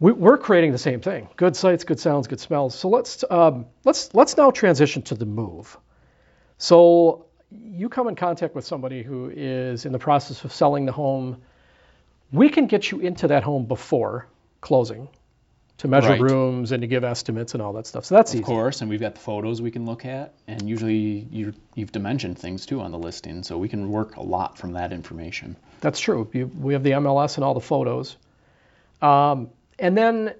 we, 0.00 0.12
are 0.12 0.36
creating 0.36 0.72
the 0.72 0.78
same 0.78 1.00
thing: 1.00 1.28
good 1.36 1.56
sights, 1.56 1.84
good 1.84 2.00
sounds, 2.00 2.26
good 2.26 2.40
smells. 2.40 2.74
So 2.74 2.88
let's 2.88 3.24
um, 3.30 3.66
let's 3.84 4.14
let's 4.14 4.36
now 4.36 4.50
transition 4.50 5.02
to 5.02 5.14
the 5.14 5.26
move. 5.26 5.76
So 6.58 7.26
you 7.50 7.88
come 7.88 8.08
in 8.08 8.16
contact 8.16 8.54
with 8.54 8.64
somebody 8.64 9.02
who 9.02 9.30
is 9.34 9.86
in 9.86 9.92
the 9.92 9.98
process 9.98 10.44
of 10.44 10.52
selling 10.52 10.86
the 10.86 10.92
home. 10.92 11.42
We 12.32 12.48
can 12.48 12.66
get 12.66 12.90
you 12.90 13.00
into 13.00 13.28
that 13.28 13.42
home 13.42 13.66
before 13.66 14.26
closing 14.60 15.08
to 15.78 15.88
measure 15.88 16.10
right. 16.10 16.20
rooms 16.20 16.72
and 16.72 16.80
to 16.82 16.86
give 16.86 17.04
estimates 17.04 17.54
and 17.54 17.62
all 17.62 17.72
that 17.72 17.86
stuff. 17.86 18.04
So 18.04 18.14
that's 18.14 18.32
of 18.32 18.36
easy. 18.36 18.42
Of 18.42 18.46
course, 18.46 18.80
and 18.80 18.88
we've 18.88 19.00
got 19.00 19.14
the 19.14 19.20
photos 19.20 19.60
we 19.60 19.70
can 19.70 19.84
look 19.84 20.04
at, 20.04 20.34
and 20.46 20.68
usually 20.68 21.26
you, 21.30 21.52
have 21.76 21.92
dimensioned 21.92 22.38
things 22.38 22.64
too 22.64 22.80
on 22.80 22.92
the 22.92 22.98
listing, 22.98 23.42
so 23.42 23.58
we 23.58 23.68
can 23.68 23.90
work 23.90 24.16
a 24.16 24.22
lot 24.22 24.56
from 24.56 24.72
that 24.72 24.92
information. 24.92 25.56
That's 25.80 26.00
true. 26.00 26.28
You, 26.32 26.46
we 26.46 26.72
have 26.74 26.82
the 26.82 26.92
MLS 26.92 27.36
and 27.36 27.44
all 27.44 27.54
the 27.54 27.60
photos. 27.60 28.16
Um, 29.02 29.50
and 29.78 29.96
then 29.96 30.34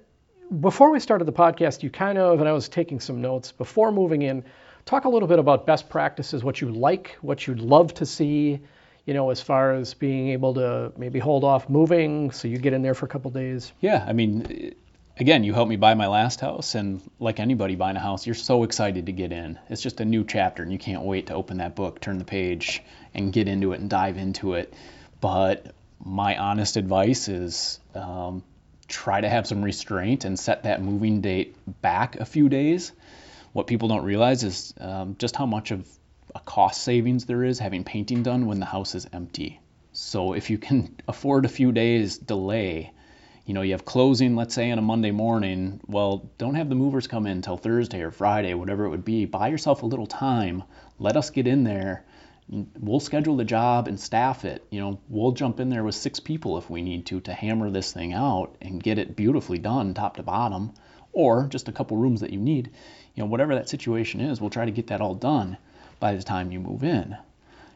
before 0.59 0.91
we 0.91 0.99
started 0.99 1.25
the 1.25 1.33
podcast, 1.33 1.83
you 1.83 1.89
kind 1.89 2.17
of, 2.17 2.39
and 2.39 2.47
I 2.47 2.51
was 2.51 2.69
taking 2.69 2.99
some 2.99 3.21
notes 3.21 3.51
before 3.51 3.91
moving 3.91 4.21
in, 4.21 4.43
talk 4.85 5.05
a 5.05 5.09
little 5.09 5.27
bit 5.27 5.39
about 5.39 5.65
best 5.65 5.89
practices, 5.89 6.43
what 6.43 6.61
you 6.61 6.69
like, 6.69 7.17
what 7.21 7.47
you'd 7.47 7.59
love 7.59 7.93
to 7.95 8.05
see, 8.05 8.59
you 9.05 9.13
know, 9.13 9.29
as 9.29 9.41
far 9.41 9.73
as 9.73 9.93
being 9.93 10.29
able 10.29 10.53
to 10.55 10.91
maybe 10.97 11.19
hold 11.19 11.43
off 11.43 11.69
moving 11.69 12.31
so 12.31 12.47
you 12.47 12.57
get 12.57 12.73
in 12.73 12.81
there 12.81 12.93
for 12.93 13.05
a 13.05 13.09
couple 13.09 13.31
days. 13.31 13.71
Yeah, 13.79 14.03
I 14.07 14.13
mean, 14.13 14.75
again, 15.17 15.43
you 15.43 15.53
helped 15.53 15.69
me 15.69 15.75
buy 15.75 15.93
my 15.93 16.07
last 16.07 16.41
house, 16.41 16.75
and 16.75 17.01
like 17.19 17.39
anybody 17.39 17.75
buying 17.75 17.95
a 17.95 17.99
house, 17.99 18.25
you're 18.25 18.35
so 18.35 18.63
excited 18.63 19.07
to 19.07 19.11
get 19.11 19.31
in. 19.31 19.59
It's 19.69 19.81
just 19.81 19.99
a 19.99 20.05
new 20.05 20.23
chapter, 20.23 20.63
and 20.63 20.71
you 20.71 20.79
can't 20.79 21.03
wait 21.03 21.27
to 21.27 21.33
open 21.33 21.57
that 21.57 21.75
book, 21.75 21.99
turn 21.99 22.17
the 22.17 22.25
page, 22.25 22.83
and 23.13 23.31
get 23.31 23.47
into 23.47 23.73
it 23.73 23.79
and 23.79 23.89
dive 23.89 24.17
into 24.17 24.53
it. 24.53 24.73
But 25.21 25.73
my 26.03 26.37
honest 26.37 26.77
advice 26.77 27.27
is 27.27 27.79
um, 27.93 28.43
try 28.87 29.21
to 29.21 29.29
have 29.29 29.47
some 29.47 29.63
restraint 29.63 30.25
and 30.25 30.37
set 30.39 30.63
that 30.63 30.81
moving 30.81 31.21
date 31.21 31.55
back 31.81 32.17
a 32.17 32.25
few 32.25 32.49
days. 32.49 32.91
What 33.53 33.67
people 33.67 33.87
don't 33.87 34.03
realize 34.03 34.43
is 34.43 34.73
um, 34.79 35.15
just 35.17 35.35
how 35.35 35.45
much 35.45 35.71
of 35.71 35.87
a 36.33 36.39
cost 36.39 36.83
savings 36.83 37.25
there 37.25 37.43
is 37.43 37.59
having 37.59 37.83
painting 37.83 38.23
done 38.23 38.45
when 38.45 38.59
the 38.59 38.65
house 38.65 38.95
is 38.95 39.07
empty. 39.13 39.59
So 39.93 40.33
if 40.33 40.49
you 40.49 40.57
can 40.57 40.95
afford 41.07 41.45
a 41.45 41.49
few 41.49 41.71
days 41.71 42.17
delay, 42.17 42.91
you 43.45 43.53
know, 43.53 43.61
you 43.61 43.73
have 43.73 43.85
closing, 43.85 44.35
let's 44.35 44.55
say 44.55 44.71
on 44.71 44.79
a 44.79 44.81
Monday 44.81 45.11
morning, 45.11 45.79
well, 45.87 46.29
don't 46.37 46.55
have 46.55 46.67
the 46.67 46.75
movers 46.75 47.07
come 47.07 47.27
in 47.27 47.33
until 47.33 47.57
Thursday 47.57 48.01
or 48.01 48.11
Friday, 48.11 48.53
whatever 48.55 48.85
it 48.85 48.89
would 48.89 49.05
be. 49.05 49.25
Buy 49.25 49.49
yourself 49.49 49.83
a 49.83 49.85
little 49.85 50.07
time. 50.07 50.63
Let 50.97 51.15
us 51.15 51.29
get 51.29 51.47
in 51.47 51.63
there 51.63 52.05
we'll 52.47 52.99
schedule 52.99 53.37
the 53.37 53.43
job 53.43 53.87
and 53.87 53.99
staff 53.99 54.45
it. 54.45 54.65
You 54.69 54.79
know, 54.79 54.99
we'll 55.09 55.31
jump 55.31 55.59
in 55.59 55.69
there 55.69 55.83
with 55.83 55.95
six 55.95 56.19
people 56.19 56.57
if 56.57 56.69
we 56.69 56.81
need 56.81 57.05
to 57.07 57.19
to 57.21 57.33
hammer 57.33 57.69
this 57.71 57.91
thing 57.91 58.13
out 58.13 58.55
and 58.61 58.81
get 58.81 58.99
it 58.99 59.15
beautifully 59.15 59.57
done 59.57 59.93
top 59.93 60.17
to 60.17 60.23
bottom. 60.23 60.73
or 61.15 61.47
just 61.47 61.69
a 61.69 61.71
couple 61.71 61.97
rooms 61.97 62.21
that 62.21 62.31
you 62.31 62.39
need. 62.39 62.69
You 63.15 63.23
know, 63.23 63.29
whatever 63.29 63.55
that 63.55 63.69
situation 63.69 64.19
is, 64.21 64.39
we'll 64.39 64.49
try 64.51 64.65
to 64.65 64.71
get 64.71 64.87
that 64.87 65.01
all 65.01 65.15
done 65.15 65.57
by 65.99 66.13
the 66.13 66.21
time 66.21 66.51
you 66.51 66.59
move 66.59 66.83
in. 66.83 67.17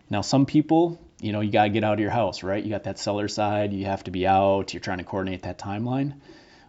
Now, 0.09 0.21
some 0.21 0.45
people, 0.45 0.99
you 1.21 1.31
know, 1.31 1.39
you 1.39 1.51
got 1.51 1.63
to 1.63 1.69
get 1.69 1.83
out 1.83 1.93
of 1.93 1.99
your 1.99 2.09
house, 2.11 2.43
right? 2.43 2.63
You 2.63 2.69
got 2.69 2.83
that 2.83 2.99
seller 2.99 3.27
side, 3.27 3.73
you 3.73 3.85
have 3.85 4.03
to 4.03 4.11
be 4.11 4.27
out, 4.27 4.73
you're 4.73 4.81
trying 4.81 4.97
to 4.97 5.03
coordinate 5.03 5.43
that 5.43 5.57
timeline. 5.57 6.15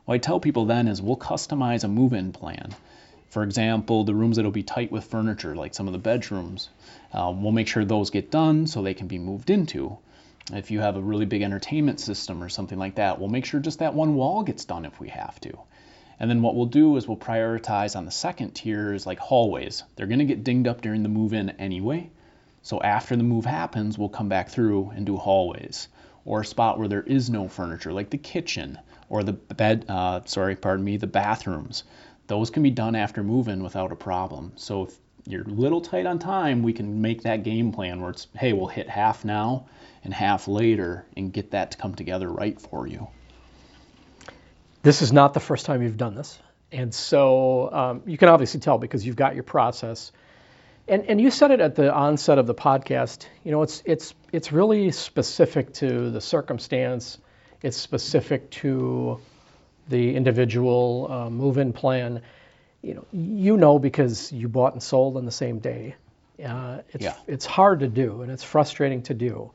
What 0.04 0.14
I 0.14 0.18
tell 0.18 0.40
people 0.40 0.66
then 0.66 0.88
is 0.88 1.02
we'll 1.02 1.16
customize 1.16 1.84
a 1.84 1.88
move 1.88 2.12
in 2.12 2.32
plan. 2.32 2.74
For 3.30 3.44
example, 3.44 4.04
the 4.04 4.14
rooms 4.14 4.36
that'll 4.36 4.50
be 4.50 4.64
tight 4.64 4.90
with 4.90 5.04
furniture, 5.04 5.54
like 5.54 5.72
some 5.74 5.86
of 5.86 5.92
the 5.92 5.98
bedrooms, 5.98 6.68
uh, 7.12 7.32
we'll 7.34 7.52
make 7.52 7.68
sure 7.68 7.84
those 7.84 8.10
get 8.10 8.30
done 8.30 8.66
so 8.66 8.82
they 8.82 8.94
can 8.94 9.06
be 9.06 9.18
moved 9.18 9.50
into. 9.50 9.98
If 10.52 10.72
you 10.72 10.80
have 10.80 10.96
a 10.96 11.00
really 11.00 11.26
big 11.26 11.42
entertainment 11.42 12.00
system 12.00 12.42
or 12.42 12.48
something 12.48 12.78
like 12.78 12.96
that, 12.96 13.20
we'll 13.20 13.28
make 13.28 13.44
sure 13.44 13.60
just 13.60 13.78
that 13.78 13.94
one 13.94 14.16
wall 14.16 14.42
gets 14.42 14.64
done 14.64 14.84
if 14.84 14.98
we 14.98 15.08
have 15.10 15.40
to. 15.42 15.56
And 16.18 16.28
then 16.28 16.42
what 16.42 16.56
we'll 16.56 16.66
do 16.66 16.96
is 16.96 17.06
we'll 17.06 17.16
prioritize 17.16 17.94
on 17.94 18.04
the 18.04 18.10
second 18.10 18.54
tiers 18.54 19.06
like 19.06 19.20
hallways. 19.20 19.84
They're 19.94 20.08
going 20.08 20.18
to 20.18 20.24
get 20.24 20.42
dinged 20.42 20.66
up 20.66 20.80
during 20.80 21.04
the 21.04 21.08
move 21.08 21.32
in 21.32 21.50
anyway. 21.50 22.10
So 22.62 22.82
after 22.82 23.16
the 23.16 23.22
move 23.22 23.46
happens, 23.46 23.96
we'll 23.96 24.08
come 24.08 24.28
back 24.28 24.48
through 24.48 24.90
and 24.90 25.06
do 25.06 25.16
hallways 25.16 25.88
or 26.24 26.40
a 26.40 26.44
spot 26.44 26.78
where 26.78 26.88
there 26.88 27.02
is 27.02 27.30
no 27.30 27.48
furniture 27.48 27.92
like 27.92 28.10
the 28.10 28.18
kitchen 28.18 28.78
or 29.08 29.22
the 29.22 29.32
bed, 29.32 29.86
uh, 29.88 30.20
sorry, 30.26 30.56
pardon 30.56 30.84
me, 30.84 30.96
the 30.96 31.06
bathrooms. 31.06 31.84
Those 32.30 32.50
can 32.50 32.62
be 32.62 32.70
done 32.70 32.94
after 32.94 33.24
move-in 33.24 33.60
without 33.60 33.90
a 33.90 33.96
problem. 33.96 34.52
So 34.54 34.84
if 34.84 34.94
you're 35.26 35.42
a 35.42 35.48
little 35.48 35.80
tight 35.80 36.06
on 36.06 36.20
time, 36.20 36.62
we 36.62 36.72
can 36.72 37.02
make 37.02 37.22
that 37.22 37.42
game 37.42 37.72
plan 37.72 38.00
where 38.00 38.10
it's, 38.10 38.28
hey, 38.36 38.52
we'll 38.52 38.68
hit 38.68 38.88
half 38.88 39.24
now 39.24 39.66
and 40.04 40.14
half 40.14 40.46
later 40.46 41.04
and 41.16 41.32
get 41.32 41.50
that 41.50 41.72
to 41.72 41.78
come 41.78 41.96
together 41.96 42.30
right 42.30 42.60
for 42.60 42.86
you. 42.86 43.08
This 44.84 45.02
is 45.02 45.12
not 45.12 45.34
the 45.34 45.40
first 45.40 45.66
time 45.66 45.82
you've 45.82 45.96
done 45.96 46.14
this. 46.14 46.38
And 46.70 46.94
so 46.94 47.68
um, 47.72 48.02
you 48.06 48.16
can 48.16 48.28
obviously 48.28 48.60
tell 48.60 48.78
because 48.78 49.04
you've 49.04 49.16
got 49.16 49.34
your 49.34 49.42
process. 49.42 50.12
And, 50.86 51.06
and 51.06 51.20
you 51.20 51.32
said 51.32 51.50
it 51.50 51.58
at 51.58 51.74
the 51.74 51.92
onset 51.92 52.38
of 52.38 52.46
the 52.46 52.54
podcast. 52.54 53.26
You 53.42 53.50
know, 53.50 53.62
it's, 53.62 53.82
it's, 53.84 54.14
it's 54.30 54.52
really 54.52 54.92
specific 54.92 55.74
to 55.74 56.10
the 56.12 56.20
circumstance, 56.20 57.18
it's 57.60 57.76
specific 57.76 58.52
to 58.62 59.20
the 59.88 60.14
individual 60.14 61.08
uh, 61.10 61.30
move 61.30 61.58
in 61.58 61.72
plan. 61.72 62.22
You 62.82 62.94
know, 62.94 63.04
you 63.12 63.56
know 63.56 63.78
because 63.78 64.32
you 64.32 64.48
bought 64.48 64.72
and 64.72 64.82
sold 64.82 65.16
on 65.16 65.24
the 65.24 65.32
same 65.32 65.58
day. 65.58 65.94
Uh, 66.42 66.78
it's, 66.90 67.04
Yeah. 67.04 67.14
it's 67.26 67.44
hard 67.44 67.80
to 67.80 67.88
do 67.88 68.22
and 68.22 68.30
it's 68.30 68.42
frustrating 68.44 69.02
to 69.02 69.14
do. 69.14 69.50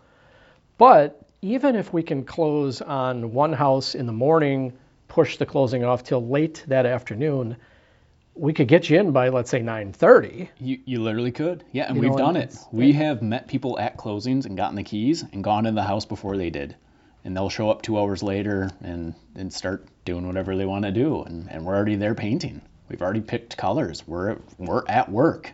But 0.78 1.26
even 1.42 1.76
if 1.76 1.94
we 1.94 2.04
can 2.04 2.24
close 2.24 2.82
on 2.82 3.34
one 3.34 3.54
house 3.54 3.96
in 3.96 4.06
the 4.06 4.14
morning, 4.14 4.74
push 5.08 5.38
the 5.38 5.46
closing 5.46 5.84
off 5.84 6.04
till 6.04 6.26
late 6.28 6.64
that 6.68 6.86
afternoon, 6.86 7.56
we 8.36 8.54
could 8.54 8.68
get 8.68 8.90
you 8.90 9.00
in 9.00 9.12
by 9.12 9.30
let's 9.30 9.50
say 9.50 9.62
9:30. 9.62 10.50
You, 10.60 10.80
you 10.86 11.02
literally 11.02 11.32
could. 11.32 11.64
Yeah, 11.72 11.86
and 11.88 11.96
You 11.96 12.02
we've 12.02 12.12
know, 12.12 12.18
done 12.18 12.36
it. 12.36 12.56
We 12.72 12.92
have 12.94 13.22
met 13.22 13.48
people 13.48 13.80
at 13.80 13.98
closings 13.98 14.46
and 14.46 14.58
gotten 14.58 14.76
the 14.76 14.84
keys 14.84 15.24
and 15.34 15.44
gone 15.44 15.66
in 15.66 15.74
the 15.76 15.84
house 15.84 16.06
before 16.06 16.36
they 16.38 16.50
did. 16.50 16.76
And 17.26 17.36
they'll 17.36 17.50
show 17.50 17.70
up 17.70 17.82
two 17.82 18.00
hours 18.00 18.24
later 18.24 18.72
and, 18.82 19.14
and 19.36 19.52
start 19.52 19.86
doing 20.06 20.26
whatever 20.26 20.56
they 20.56 20.66
want 20.66 20.86
to 20.86 20.92
do. 20.92 21.24
And, 21.24 21.52
and 21.52 21.66
we're 21.66 21.76
already 21.76 21.96
there 21.96 22.16
painting. 22.16 22.62
We've 22.88 23.02
already 23.02 23.22
picked 23.22 23.58
colors. 23.58 24.08
We're, 24.08 24.38
we're 24.58 24.84
at 24.88 25.12
work. 25.12 25.52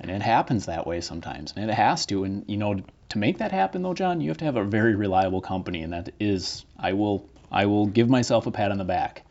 And 0.00 0.10
it 0.10 0.22
happens 0.22 0.66
that 0.66 0.86
way 0.86 1.00
sometimes. 1.00 1.52
And 1.56 1.68
it 1.68 1.74
has 1.74 2.06
to. 2.06 2.24
And, 2.24 2.44
you 2.48 2.56
know, 2.56 2.80
to 3.10 3.18
make 3.18 3.38
that 3.38 3.52
happen, 3.52 3.82
though, 3.82 3.94
John, 3.94 4.20
you 4.20 4.30
have 4.30 4.38
to 4.38 4.44
have 4.44 4.56
a 4.56 4.64
very 4.64 4.96
reliable 4.96 5.40
company. 5.40 5.82
And 5.82 5.92
that 5.92 6.10
is, 6.18 6.64
I 6.78 6.94
will, 6.94 7.28
I 7.50 7.66
will 7.66 7.86
give 7.86 8.08
myself 8.08 8.46
a 8.46 8.50
pat 8.50 8.72
on 8.72 8.78
the 8.78 8.84
back 8.84 9.24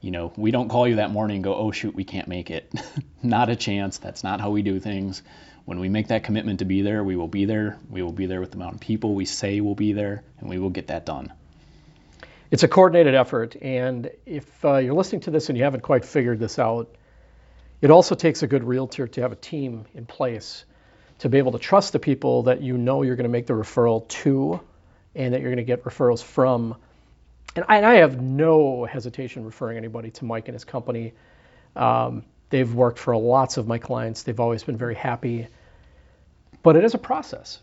you 0.00 0.10
know, 0.10 0.32
we 0.36 0.50
don't 0.50 0.68
call 0.68 0.88
you 0.88 0.96
that 0.96 1.10
morning 1.10 1.36
and 1.36 1.44
go, 1.44 1.54
oh, 1.54 1.70
shoot, 1.70 1.94
we 1.94 2.04
can't 2.04 2.28
make 2.28 2.50
it. 2.50 2.72
not 3.22 3.50
a 3.50 3.56
chance. 3.56 3.98
That's 3.98 4.24
not 4.24 4.40
how 4.40 4.50
we 4.50 4.62
do 4.62 4.80
things. 4.80 5.22
When 5.64 5.78
we 5.78 5.88
make 5.88 6.08
that 6.08 6.24
commitment 6.24 6.60
to 6.60 6.64
be 6.64 6.82
there, 6.82 7.04
we 7.04 7.16
will 7.16 7.28
be 7.28 7.44
there. 7.44 7.78
We 7.88 8.02
will 8.02 8.12
be 8.12 8.26
there 8.26 8.40
with 8.40 8.50
the 8.50 8.56
amount 8.56 8.74
of 8.74 8.80
people 8.80 9.14
we 9.14 9.24
say 9.24 9.60
we'll 9.60 9.74
be 9.74 9.92
there, 9.92 10.22
and 10.38 10.48
we 10.48 10.58
will 10.58 10.70
get 10.70 10.88
that 10.88 11.06
done. 11.06 11.32
It's 12.50 12.64
a 12.64 12.68
coordinated 12.68 13.14
effort, 13.14 13.56
and 13.60 14.10
if 14.26 14.64
uh, 14.64 14.78
you're 14.78 14.94
listening 14.94 15.20
to 15.22 15.30
this 15.30 15.48
and 15.48 15.56
you 15.56 15.64
haven't 15.64 15.82
quite 15.82 16.04
figured 16.04 16.40
this 16.40 16.58
out, 16.58 16.88
it 17.80 17.90
also 17.90 18.14
takes 18.14 18.42
a 18.42 18.46
good 18.46 18.64
realtor 18.64 19.06
to 19.06 19.20
have 19.22 19.32
a 19.32 19.36
team 19.36 19.86
in 19.94 20.04
place 20.04 20.64
to 21.20 21.28
be 21.28 21.38
able 21.38 21.52
to 21.52 21.58
trust 21.58 21.92
the 21.92 21.98
people 21.98 22.44
that 22.44 22.62
you 22.62 22.76
know 22.76 23.02
you're 23.02 23.16
going 23.16 23.24
to 23.24 23.30
make 23.30 23.46
the 23.46 23.52
referral 23.52 24.08
to 24.08 24.60
and 25.14 25.34
that 25.34 25.40
you're 25.40 25.50
going 25.50 25.58
to 25.58 25.64
get 25.64 25.84
referrals 25.84 26.22
from. 26.22 26.74
And 27.54 27.64
I, 27.68 27.76
and 27.76 27.86
I 27.86 27.94
have 27.96 28.20
no 28.20 28.84
hesitation 28.84 29.44
referring 29.44 29.76
anybody 29.76 30.10
to 30.12 30.24
Mike 30.24 30.48
and 30.48 30.54
his 30.54 30.64
company. 30.64 31.12
Um, 31.76 32.24
they've 32.50 32.72
worked 32.72 32.98
for 32.98 33.16
lots 33.16 33.56
of 33.56 33.66
my 33.68 33.78
clients, 33.78 34.24
they've 34.24 34.40
always 34.40 34.64
been 34.64 34.76
very 34.78 34.96
happy. 34.96 35.48
But 36.62 36.76
it 36.76 36.84
is 36.84 36.94
a 36.94 36.98
process, 36.98 37.60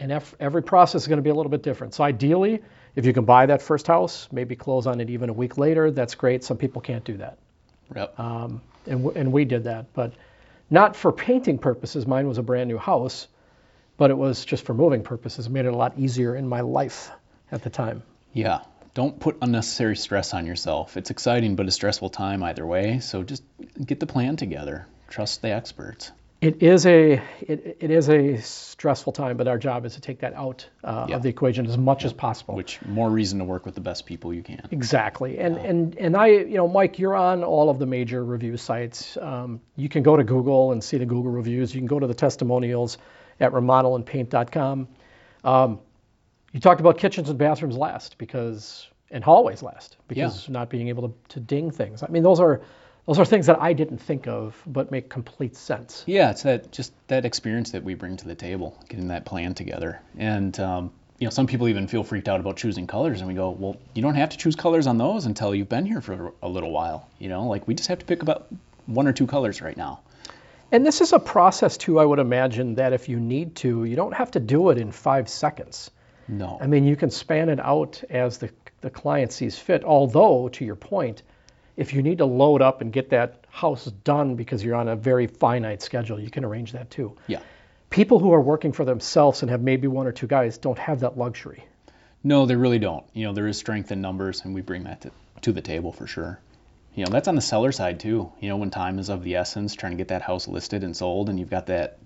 and 0.00 0.12
every 0.40 0.62
process 0.62 1.02
is 1.02 1.08
going 1.08 1.18
to 1.18 1.22
be 1.22 1.30
a 1.30 1.34
little 1.34 1.50
bit 1.50 1.62
different. 1.62 1.94
So, 1.94 2.04
ideally, 2.04 2.62
if 2.96 3.06
you 3.06 3.12
can 3.12 3.24
buy 3.24 3.46
that 3.46 3.62
first 3.62 3.86
house, 3.86 4.28
maybe 4.32 4.56
close 4.56 4.86
on 4.86 5.00
it 5.00 5.10
even 5.10 5.30
a 5.30 5.32
week 5.34 5.58
later, 5.58 5.90
that's 5.90 6.16
great. 6.16 6.44
Some 6.44 6.58
people 6.58 6.82
can't 6.82 7.04
do 7.04 7.18
that 7.18 7.38
Yep. 7.94 8.18
Um, 8.18 8.62
and, 8.86 9.02
w- 9.04 9.18
and 9.20 9.32
we 9.32 9.44
did 9.44 9.64
that, 9.64 9.92
but 9.94 10.12
not 10.70 10.96
for 10.96 11.12
painting 11.12 11.58
purposes. 11.58 12.06
Mine 12.06 12.28
was 12.28 12.38
a 12.38 12.42
brand 12.42 12.68
new 12.68 12.78
house, 12.78 13.28
but 13.96 14.10
it 14.10 14.18
was 14.18 14.44
just 14.44 14.64
for 14.64 14.74
moving 14.74 15.02
purposes. 15.02 15.46
It 15.46 15.52
made 15.52 15.66
it 15.66 15.72
a 15.72 15.76
lot 15.76 15.98
easier 15.98 16.36
in 16.36 16.48
my 16.48 16.60
life 16.62 17.10
at 17.52 17.62
the 17.62 17.70
time. 17.70 18.02
yeah. 18.32 18.60
Don't 18.94 19.18
put 19.18 19.38
unnecessary 19.40 19.96
stress 19.96 20.34
on 20.34 20.46
yourself. 20.46 20.96
It's 20.96 21.10
exciting, 21.10 21.56
but 21.56 21.66
a 21.66 21.70
stressful 21.70 22.10
time 22.10 22.42
either 22.42 22.66
way. 22.66 22.98
So 23.00 23.22
just 23.22 23.42
get 23.84 24.00
the 24.00 24.06
plan 24.06 24.36
together. 24.36 24.86
Trust 25.08 25.40
the 25.42 25.48
experts. 25.50 26.10
It 26.42 26.60
is 26.60 26.86
a 26.86 27.22
it, 27.40 27.76
it 27.80 27.90
is 27.92 28.08
a 28.10 28.36
stressful 28.38 29.12
time, 29.12 29.36
but 29.36 29.46
our 29.46 29.58
job 29.58 29.86
is 29.86 29.94
to 29.94 30.00
take 30.00 30.20
that 30.20 30.34
out 30.34 30.68
uh, 30.82 31.06
Yeah. 31.08 31.16
of 31.16 31.22
the 31.22 31.28
equation 31.28 31.66
as 31.66 31.78
much 31.78 32.04
as 32.04 32.12
possible. 32.12 32.56
Which 32.56 32.82
more 32.84 33.08
reason 33.08 33.38
to 33.38 33.44
work 33.44 33.64
with 33.64 33.76
the 33.76 33.80
best 33.80 34.06
people 34.06 34.34
you 34.34 34.42
can. 34.42 34.66
Exactly, 34.72 35.38
and 35.38 35.56
and 35.56 35.96
and 35.98 36.16
I, 36.16 36.26
you 36.26 36.56
know, 36.56 36.66
Mike, 36.66 36.98
you're 36.98 37.14
on 37.14 37.44
all 37.44 37.70
of 37.70 37.78
the 37.78 37.86
major 37.86 38.24
review 38.24 38.56
sites. 38.56 39.16
Um, 39.16 39.60
you 39.76 39.88
can 39.88 40.02
go 40.02 40.16
to 40.16 40.24
Google 40.24 40.72
and 40.72 40.82
see 40.82 40.98
the 40.98 41.06
Google 41.06 41.30
reviews. 41.30 41.72
You 41.72 41.80
can 41.80 41.86
go 41.86 42.00
to 42.00 42.08
the 42.08 42.14
testimonials 42.14 42.98
at 43.38 43.52
remodelandpaint.com. 43.52 44.88
Um, 45.44 45.78
you 46.52 46.60
talked 46.60 46.80
about 46.80 46.98
kitchens 46.98 47.28
and 47.28 47.38
bathrooms 47.38 47.76
last 47.76 48.18
because 48.18 48.88
and 49.10 49.22
hallways 49.22 49.62
last 49.62 49.96
because 50.08 50.48
not 50.48 50.70
being 50.70 50.88
able 50.88 51.08
to, 51.08 51.14
to 51.28 51.40
ding 51.40 51.70
things. 51.70 52.02
I 52.02 52.08
mean, 52.08 52.22
those 52.22 52.40
are 52.40 52.62
those 53.06 53.18
are 53.18 53.24
things 53.24 53.46
that 53.46 53.60
I 53.60 53.72
didn't 53.72 53.98
think 53.98 54.28
of, 54.28 54.60
but 54.66 54.90
make 54.90 55.08
complete 55.08 55.56
sense. 55.56 56.04
Yeah, 56.06 56.30
it's 56.30 56.44
that 56.44 56.70
just 56.70 56.92
that 57.08 57.24
experience 57.24 57.72
that 57.72 57.82
we 57.82 57.94
bring 57.94 58.16
to 58.18 58.26
the 58.26 58.34
table, 58.34 58.78
getting 58.88 59.08
that 59.08 59.24
plan 59.24 59.54
together. 59.54 60.00
And 60.16 60.58
um, 60.60 60.92
you 61.18 61.26
know, 61.26 61.30
some 61.30 61.46
people 61.46 61.68
even 61.68 61.88
feel 61.88 62.04
freaked 62.04 62.28
out 62.28 62.40
about 62.40 62.56
choosing 62.56 62.86
colors, 62.86 63.20
and 63.20 63.28
we 63.28 63.34
go, 63.34 63.50
well, 63.50 63.76
you 63.94 64.02
don't 64.02 64.14
have 64.14 64.30
to 64.30 64.38
choose 64.38 64.56
colors 64.56 64.86
on 64.86 64.98
those 64.98 65.26
until 65.26 65.54
you've 65.54 65.68
been 65.68 65.86
here 65.86 66.00
for 66.00 66.32
a 66.42 66.48
little 66.48 66.70
while. 66.70 67.08
You 67.18 67.28
know, 67.28 67.46
like 67.46 67.66
we 67.66 67.74
just 67.74 67.88
have 67.88 67.98
to 67.98 68.04
pick 68.04 68.22
about 68.22 68.46
one 68.86 69.06
or 69.06 69.12
two 69.12 69.26
colors 69.26 69.60
right 69.60 69.76
now. 69.76 70.00
And 70.70 70.86
this 70.86 71.00
is 71.00 71.12
a 71.12 71.18
process 71.18 71.76
too. 71.76 71.98
I 71.98 72.04
would 72.04 72.18
imagine 72.18 72.76
that 72.76 72.92
if 72.92 73.08
you 73.08 73.20
need 73.20 73.56
to, 73.56 73.84
you 73.84 73.94
don't 73.94 74.14
have 74.14 74.30
to 74.32 74.40
do 74.40 74.70
it 74.70 74.78
in 74.78 74.90
five 74.90 75.28
seconds. 75.28 75.90
No. 76.32 76.58
I 76.60 76.66
mean, 76.66 76.84
you 76.84 76.96
can 76.96 77.10
span 77.10 77.48
it 77.48 77.60
out 77.60 78.02
as 78.08 78.38
the, 78.38 78.50
the 78.80 78.90
client 78.90 79.32
sees 79.32 79.58
fit. 79.58 79.84
Although, 79.84 80.48
to 80.50 80.64
your 80.64 80.76
point, 80.76 81.22
if 81.76 81.92
you 81.92 82.02
need 82.02 82.18
to 82.18 82.24
load 82.24 82.62
up 82.62 82.80
and 82.80 82.92
get 82.92 83.10
that 83.10 83.44
house 83.50 83.84
done 83.84 84.34
because 84.34 84.64
you're 84.64 84.74
on 84.74 84.88
a 84.88 84.96
very 84.96 85.26
finite 85.26 85.82
schedule, 85.82 86.18
you 86.18 86.30
can 86.30 86.44
arrange 86.44 86.72
that 86.72 86.90
too. 86.90 87.16
yeah. 87.26 87.40
People 87.90 88.18
who 88.18 88.32
are 88.32 88.40
working 88.40 88.72
for 88.72 88.86
themselves 88.86 89.42
and 89.42 89.50
have 89.50 89.60
maybe 89.60 89.86
one 89.86 90.06
or 90.06 90.12
two 90.12 90.26
guys 90.26 90.56
don't 90.56 90.78
have 90.78 91.00
that 91.00 91.18
luxury. 91.18 91.62
No, 92.24 92.46
they 92.46 92.56
really 92.56 92.78
don't. 92.78 93.04
You 93.12 93.26
know, 93.26 93.34
there 93.34 93.46
is 93.46 93.58
strength 93.58 93.92
in 93.92 94.00
numbers, 94.00 94.42
and 94.44 94.54
we 94.54 94.62
bring 94.62 94.84
that 94.84 95.02
to, 95.02 95.10
to 95.42 95.52
the 95.52 95.60
table 95.60 95.92
for 95.92 96.06
sure. 96.06 96.40
You 96.94 97.04
know, 97.04 97.10
that's 97.10 97.28
on 97.28 97.34
the 97.34 97.42
seller 97.42 97.72
side 97.72 98.00
too. 98.00 98.32
You 98.40 98.48
know, 98.48 98.56
when 98.56 98.70
time 98.70 98.98
is 98.98 99.10
of 99.10 99.22
the 99.22 99.36
essence, 99.36 99.74
trying 99.74 99.92
to 99.92 99.98
get 99.98 100.08
that 100.08 100.22
house 100.22 100.48
listed 100.48 100.84
and 100.84 100.96
sold, 100.96 101.28
and 101.28 101.38
you've 101.38 101.50
got 101.50 101.66
that 101.66 101.98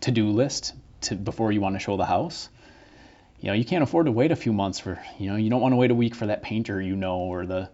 to-do 0.00 0.30
list 0.30 0.74
to 1.02 1.14
before 1.14 1.52
you 1.52 1.60
want 1.60 1.76
to 1.76 1.78
show 1.78 1.96
the 1.96 2.04
house. 2.04 2.48
You 3.44 3.50
know, 3.50 3.56
you 3.56 3.66
can't 3.66 3.82
afford 3.82 4.06
to 4.06 4.12
wait 4.12 4.32
a 4.32 4.36
few 4.36 4.54
months 4.54 4.78
for. 4.78 4.98
You 5.18 5.28
know, 5.28 5.36
you 5.36 5.50
don't 5.50 5.60
want 5.60 5.72
to 5.72 5.76
wait 5.76 5.90
a 5.90 5.94
week 5.94 6.14
for 6.14 6.28
that 6.28 6.42
painter 6.42 6.80
you 6.80 6.96
know 6.96 7.18
or 7.18 7.44
the 7.44 7.68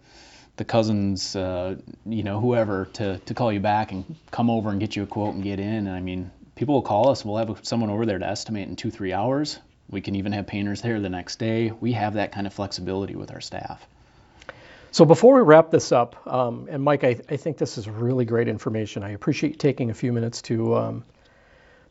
the 0.56 0.64
cousins, 0.64 1.37
uh, 1.37 1.76
you 2.04 2.24
know, 2.24 2.40
whoever 2.40 2.87
to 2.94 3.18
to 3.18 3.35
call 3.35 3.52
you 3.52 3.61
back 3.61 3.92
and 3.92 4.16
come 4.33 4.50
over 4.50 4.70
and 4.70 4.80
get 4.80 4.96
you 4.96 5.04
a 5.04 5.06
quote 5.06 5.33
and 5.33 5.44
get 5.44 5.61
in. 5.61 5.87
And 5.87 5.90
I 5.90 6.00
mean, 6.00 6.33
people 6.56 6.74
will 6.74 6.83
call 6.83 7.11
us. 7.11 7.24
We'll 7.24 7.37
have 7.37 7.61
someone 7.62 7.88
over 7.88 8.04
there 8.04 8.18
to 8.18 8.26
estimate 8.26 8.66
in 8.66 8.74
two 8.74 8.90
three 8.90 9.12
hours. 9.12 9.61
We 9.88 10.00
can 10.00 10.16
even 10.16 10.33
have 10.33 10.48
painters 10.48 10.83
there 10.83 10.98
the 10.98 11.09
next 11.09 11.38
day. 11.38 11.70
We 11.70 11.92
have 11.92 12.14
that 12.14 12.33
kind 12.33 12.48
of 12.48 12.52
flexibility 12.52 13.14
with 13.14 13.30
our 13.30 13.40
staff. 13.40 13.87
So 14.90 15.04
before 15.04 15.37
we 15.37 15.42
wrap 15.42 15.70
this 15.70 15.92
up, 15.92 16.26
um, 16.26 16.66
and 16.68 16.83
Mike, 16.83 17.04
I, 17.04 17.20
I 17.28 17.37
think 17.37 17.59
this 17.59 17.78
is 17.78 17.88
really 17.88 18.24
great 18.24 18.48
information. 18.48 19.04
I 19.04 19.11
appreciate 19.11 19.50
you 19.50 19.56
taking 19.56 19.90
a 19.90 19.94
few 19.94 20.12
minutes 20.12 20.42
to 20.42 20.76
um, 20.76 21.04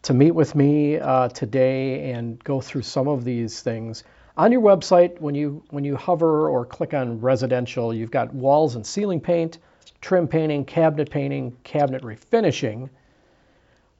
to 0.02 0.14
meet 0.14 0.32
with 0.32 0.56
me 0.56 0.98
uh, 0.98 1.30
today 1.30 2.12
and 2.12 2.42
go 2.44 2.62
through 2.62 2.84
some 2.84 3.08
of 3.08 3.24
these 3.24 3.62
things. 3.62 4.04
On 4.38 4.52
your 4.52 4.62
website, 4.62 5.20
when 5.20 5.36
you 5.36 5.64
when 5.70 5.84
you 5.84 5.98
hover 5.98 6.50
or 6.50 6.66
click 6.66 6.94
on 6.94 7.20
residential, 7.20 7.94
you've 7.94 8.12
got 8.12 8.34
walls 8.34 8.76
and 8.76 8.86
ceiling 8.86 9.20
paint, 9.20 9.58
trim 10.02 10.28
painting, 10.28 10.64
cabinet 10.64 11.10
painting, 11.10 11.58
cabinet 11.64 12.02
refinishing, 12.04 12.90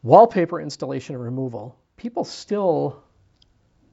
wallpaper 0.04 0.62
installation 0.62 1.16
and 1.16 1.24
removal, 1.24 1.76
people 1.98 2.24
still 2.24 3.04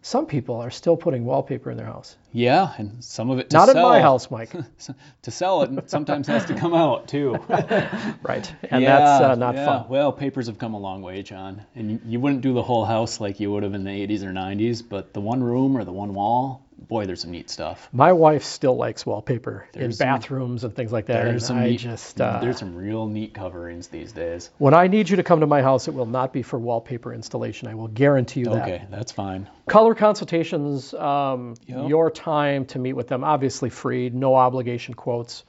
some 0.06 0.24
people 0.24 0.54
are 0.60 0.70
still 0.70 0.96
putting 0.96 1.24
wallpaper 1.24 1.68
in 1.68 1.76
their 1.76 1.86
house. 1.86 2.16
Yeah, 2.30 2.72
and 2.78 3.02
some 3.02 3.28
of 3.28 3.40
it 3.40 3.50
to 3.50 3.56
Not 3.56 3.68
sell. 3.68 3.76
in 3.76 3.82
my 3.82 4.00
house, 4.00 4.30
Mike. 4.30 4.52
to 5.22 5.30
sell 5.32 5.62
it 5.62 5.90
sometimes 5.90 6.28
has 6.28 6.44
to 6.44 6.54
come 6.54 6.74
out 6.74 7.08
too. 7.08 7.32
right, 8.22 8.54
and 8.70 8.84
yeah, 8.84 8.98
that's 8.98 9.24
uh, 9.24 9.34
not 9.34 9.56
yeah. 9.56 9.66
fun. 9.66 9.88
Well, 9.88 10.12
papers 10.12 10.46
have 10.46 10.58
come 10.58 10.74
a 10.74 10.78
long 10.78 11.02
way, 11.02 11.22
John, 11.22 11.62
and 11.74 11.90
you, 11.90 12.00
you 12.06 12.20
wouldn't 12.20 12.42
do 12.42 12.54
the 12.54 12.62
whole 12.62 12.84
house 12.84 13.20
like 13.20 13.40
you 13.40 13.50
would 13.50 13.64
have 13.64 13.74
in 13.74 13.82
the 13.82 13.90
80s 13.90 14.22
or 14.22 14.32
90s, 14.32 14.88
but 14.88 15.12
the 15.12 15.20
one 15.20 15.42
room 15.42 15.76
or 15.76 15.82
the 15.82 15.92
one 15.92 16.14
wall, 16.14 16.64
boy, 16.78 17.06
there's 17.06 17.22
some 17.22 17.30
neat 17.30 17.48
stuff. 17.50 17.88
My 17.92 18.12
wife 18.12 18.44
still 18.44 18.76
likes 18.76 19.04
wallpaper 19.06 19.66
in 19.74 19.80
There's 19.80 19.98
some- 19.98 20.06
bathrooms 20.06 20.62
and 20.64 20.74
things 20.74 20.92
like 20.92 21.06
that. 21.06 21.24
There's 21.24 21.46
some 21.46 21.58
I 21.58 21.70
neat, 21.70 21.80
just 21.80 22.20
uh, 22.20 22.38
there's 22.40 22.58
some 22.58 22.76
real 22.76 23.06
neat 23.06 23.34
coverings 23.34 23.88
these 23.88 24.12
days. 24.12 24.50
when 24.58 24.74
I 24.74 24.86
need 24.86 25.08
you 25.08 25.16
to 25.16 25.22
come 25.22 25.40
to 25.40 25.46
my 25.46 25.62
house, 25.62 25.88
it 25.88 25.94
will 25.94 26.06
not 26.06 26.32
be 26.32 26.42
for 26.42 26.58
wallpaper 26.58 27.12
installation. 27.12 27.68
I 27.68 27.74
will 27.74 27.88
guarantee 27.88 28.40
you 28.40 28.46
that. 28.46 28.62
Okay, 28.62 28.84
that's 28.90 29.10
fine. 29.12 29.48
Color 29.66 29.94
consultations, 29.94 30.92
um, 30.94 31.54
Yep. 31.66 31.88
your 31.88 32.10
time 32.10 32.66
to 32.66 32.78
meet 32.78 32.92
with 32.92 33.08
them, 33.08 33.24
obviously 33.24 33.70
free, 33.70 34.10
no 34.10 34.34
obligation 34.34 34.94
quotes. 34.94 35.44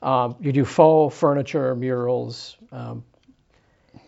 Um, 0.00 0.36
you 0.40 0.52
do 0.52 0.64
faux 0.64 1.16
furniture, 1.16 1.74
murals, 1.76 2.56
um, 2.72 3.04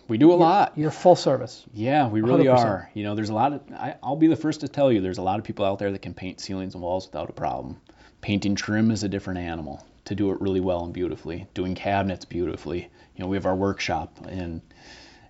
We 0.06 0.18
do 0.18 0.32
a 0.32 0.34
lot. 0.34 0.76
you're 0.76 0.90
full 0.90 1.16
service. 1.16 1.64
Yeah, 1.72 2.08
we 2.08 2.20
really 2.20 2.44
100%. 2.44 2.58
are. 2.58 2.90
You 2.94 3.04
know, 3.04 3.14
there's 3.14 3.30
a 3.30 3.34
lot 3.34 3.52
of. 3.54 3.62
I, 3.72 3.96
I'll 4.02 4.16
be 4.16 4.26
the 4.26 4.36
first 4.36 4.60
to 4.60 4.68
tell 4.68 4.92
you, 4.92 5.00
there's 5.00 5.18
a 5.18 5.22
lot 5.22 5.38
of 5.38 5.44
people 5.44 5.64
out 5.64 5.78
there 5.78 5.92
that 5.92 6.02
can 6.02 6.14
paint 6.14 6.40
ceilings 6.40 6.74
and 6.74 6.82
walls 6.82 7.06
without 7.06 7.30
a 7.30 7.32
problem. 7.32 7.80
Painting 8.20 8.54
trim 8.54 8.90
is 8.90 9.02
a 9.02 9.08
different 9.08 9.40
animal. 9.40 9.84
To 10.06 10.14
do 10.14 10.32
it 10.32 10.40
really 10.42 10.60
well 10.60 10.84
and 10.84 10.92
beautifully, 10.92 11.46
doing 11.54 11.74
cabinets 11.74 12.26
beautifully. 12.26 12.90
You 13.16 13.22
know, 13.22 13.26
we 13.26 13.38
have 13.38 13.46
our 13.46 13.54
workshop, 13.56 14.18
and 14.28 14.60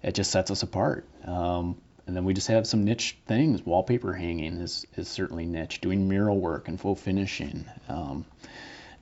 it 0.02 0.16
just 0.16 0.32
sets 0.32 0.50
us 0.50 0.64
apart. 0.64 1.06
Um, 1.24 1.76
and 2.06 2.16
then 2.16 2.24
we 2.24 2.34
just 2.34 2.48
have 2.48 2.66
some 2.66 2.84
niche 2.84 3.16
things. 3.26 3.64
Wallpaper 3.64 4.12
hanging 4.12 4.60
is 4.60 4.84
is 4.96 5.08
certainly 5.08 5.46
niche. 5.46 5.80
Doing 5.80 6.08
mural 6.08 6.38
work 6.38 6.66
and 6.68 6.80
faux 6.80 7.00
finishing. 7.00 7.64
Um, 7.88 8.26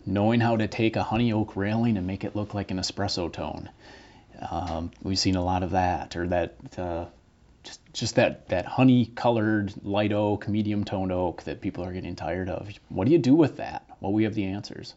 knowing 0.05 0.41
how 0.41 0.57
to 0.57 0.69
take 0.69 0.97
a 0.97 1.03
honey 1.03 1.33
oak 1.33 1.57
railing 1.57 1.97
and 1.97 2.07
make 2.07 2.25
it 2.25 2.37
look 2.37 2.55
like 2.55 2.71
an 2.71 2.79
espresso 2.79 3.33
tone. 3.33 3.71
Um, 4.51 4.91
we've 5.03 5.19
seen 5.19 5.37
a 5.37 5.45
lot 5.45 5.63
of 5.63 5.71
that, 5.71 6.17
or 6.17 6.27
that 6.29 6.57
uh, 6.77 7.07
just 7.63 7.81
just 7.93 8.15
that 8.17 8.49
that 8.49 8.67
honey 8.67 9.07
colored 9.07 9.73
light 9.85 10.13
oak, 10.13 10.49
medium 10.49 10.85
toned 10.85 11.13
oak 11.13 11.45
that 11.45 11.61
people 11.61 11.85
are 11.85 11.93
getting 11.93 12.17
tired 12.17 12.49
of. 12.49 12.69
What 12.89 13.07
do 13.07 13.13
you 13.13 13.19
do 13.19 13.35
with 13.35 13.59
that? 13.59 13.85
Well, 14.01 14.13
we 14.13 14.25
have 14.25 14.35
the 14.35 14.45
answers. 14.45 14.95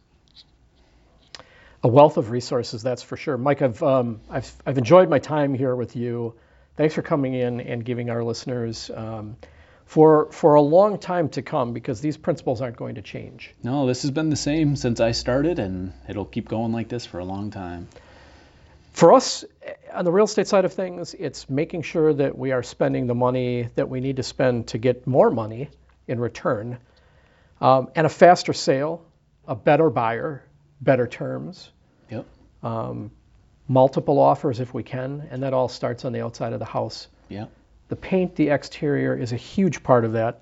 A 1.84 1.88
wealth 1.88 2.17
of 2.17 2.31
resources, 2.31 2.81
that's 2.81 3.03
for 3.03 3.15
sure. 3.15 3.38
Mike, 3.38 3.62
I've, 3.62 3.84
um, 3.84 4.19
I've, 4.27 4.51
I've 4.65 4.79
enjoyed 4.79 5.08
my 5.08 5.19
time 5.19 5.53
here 5.53 5.75
with 5.75 5.95
you. 5.95 6.34
Thanks 6.77 6.95
for 6.95 7.03
coming 7.03 7.36
in 7.36 7.62
and 7.62 7.86
giving 7.86 8.10
our 8.10 8.23
listeners 8.23 8.89
um, 8.89 9.38
for, 9.86 10.31
for 10.31 10.55
a 10.55 10.62
long 10.62 10.97
time 10.97 11.29
to 11.29 11.43
come 11.43 11.73
because 11.73 12.01
these 12.01 12.17
principles 12.17 12.60
aren't 12.60 12.75
going 12.75 12.95
to 12.95 13.03
change. 13.03 13.53
No, 13.62 13.86
this 13.86 14.01
has 14.01 14.10
been 14.10 14.31
the 14.31 14.36
same 14.36 14.75
since 14.75 14.99
I 14.99 15.12
started, 15.12 15.60
and 15.60 15.93
it'll 16.10 16.25
keep 16.25 16.49
going 16.49 16.71
like 16.71 16.89
this 16.89 17.05
for 17.05 17.19
a 17.19 17.23
long 17.23 17.51
time. 17.51 17.88
For 18.95 19.12
us, 19.12 19.43
on 19.93 20.05
the 20.05 20.12
real 20.12 20.23
estate 20.23 20.47
side 20.47 20.63
of 20.63 20.71
things, 20.71 21.13
it's 21.13 21.49
making 21.49 21.81
sure 21.81 22.13
that 22.13 22.38
we 22.38 22.53
are 22.53 22.63
spending 22.63 23.08
the 23.08 23.13
money 23.13 23.67
that 23.75 23.89
we 23.89 23.99
need 23.99 24.15
to 24.15 24.23
spend 24.23 24.67
to 24.67 24.77
get 24.77 25.05
more 25.05 25.29
money 25.29 25.69
in 26.08 26.17
return, 26.17 26.77
um, 27.60 27.89
and 27.93 28.08
a 28.08 28.10
faster 28.10 28.53
sale, 28.53 29.03
a 29.49 29.55
better 29.55 29.89
buyer, 29.89 30.45
better 30.79 31.08
terms, 31.08 31.71
Yep. 32.10 32.25
multiple 33.67 34.17
offers 34.17 34.62
if 34.62 34.73
we 34.73 34.81
can, 34.84 35.27
and 35.29 35.43
that 35.43 35.53
all 35.53 35.67
starts 35.67 36.05
on 36.05 36.13
the 36.13 36.21
outside 36.21 36.53
of 36.53 36.60
the 36.60 36.65
house. 36.65 37.10
Yep. 37.27 37.49
The 37.89 37.95
paint, 37.97 38.36
the 38.38 38.47
exterior 38.47 39.13
is 39.13 39.34
a 39.34 39.38
huge 39.38 39.84
part 39.84 40.05
of 40.05 40.13
that. 40.13 40.39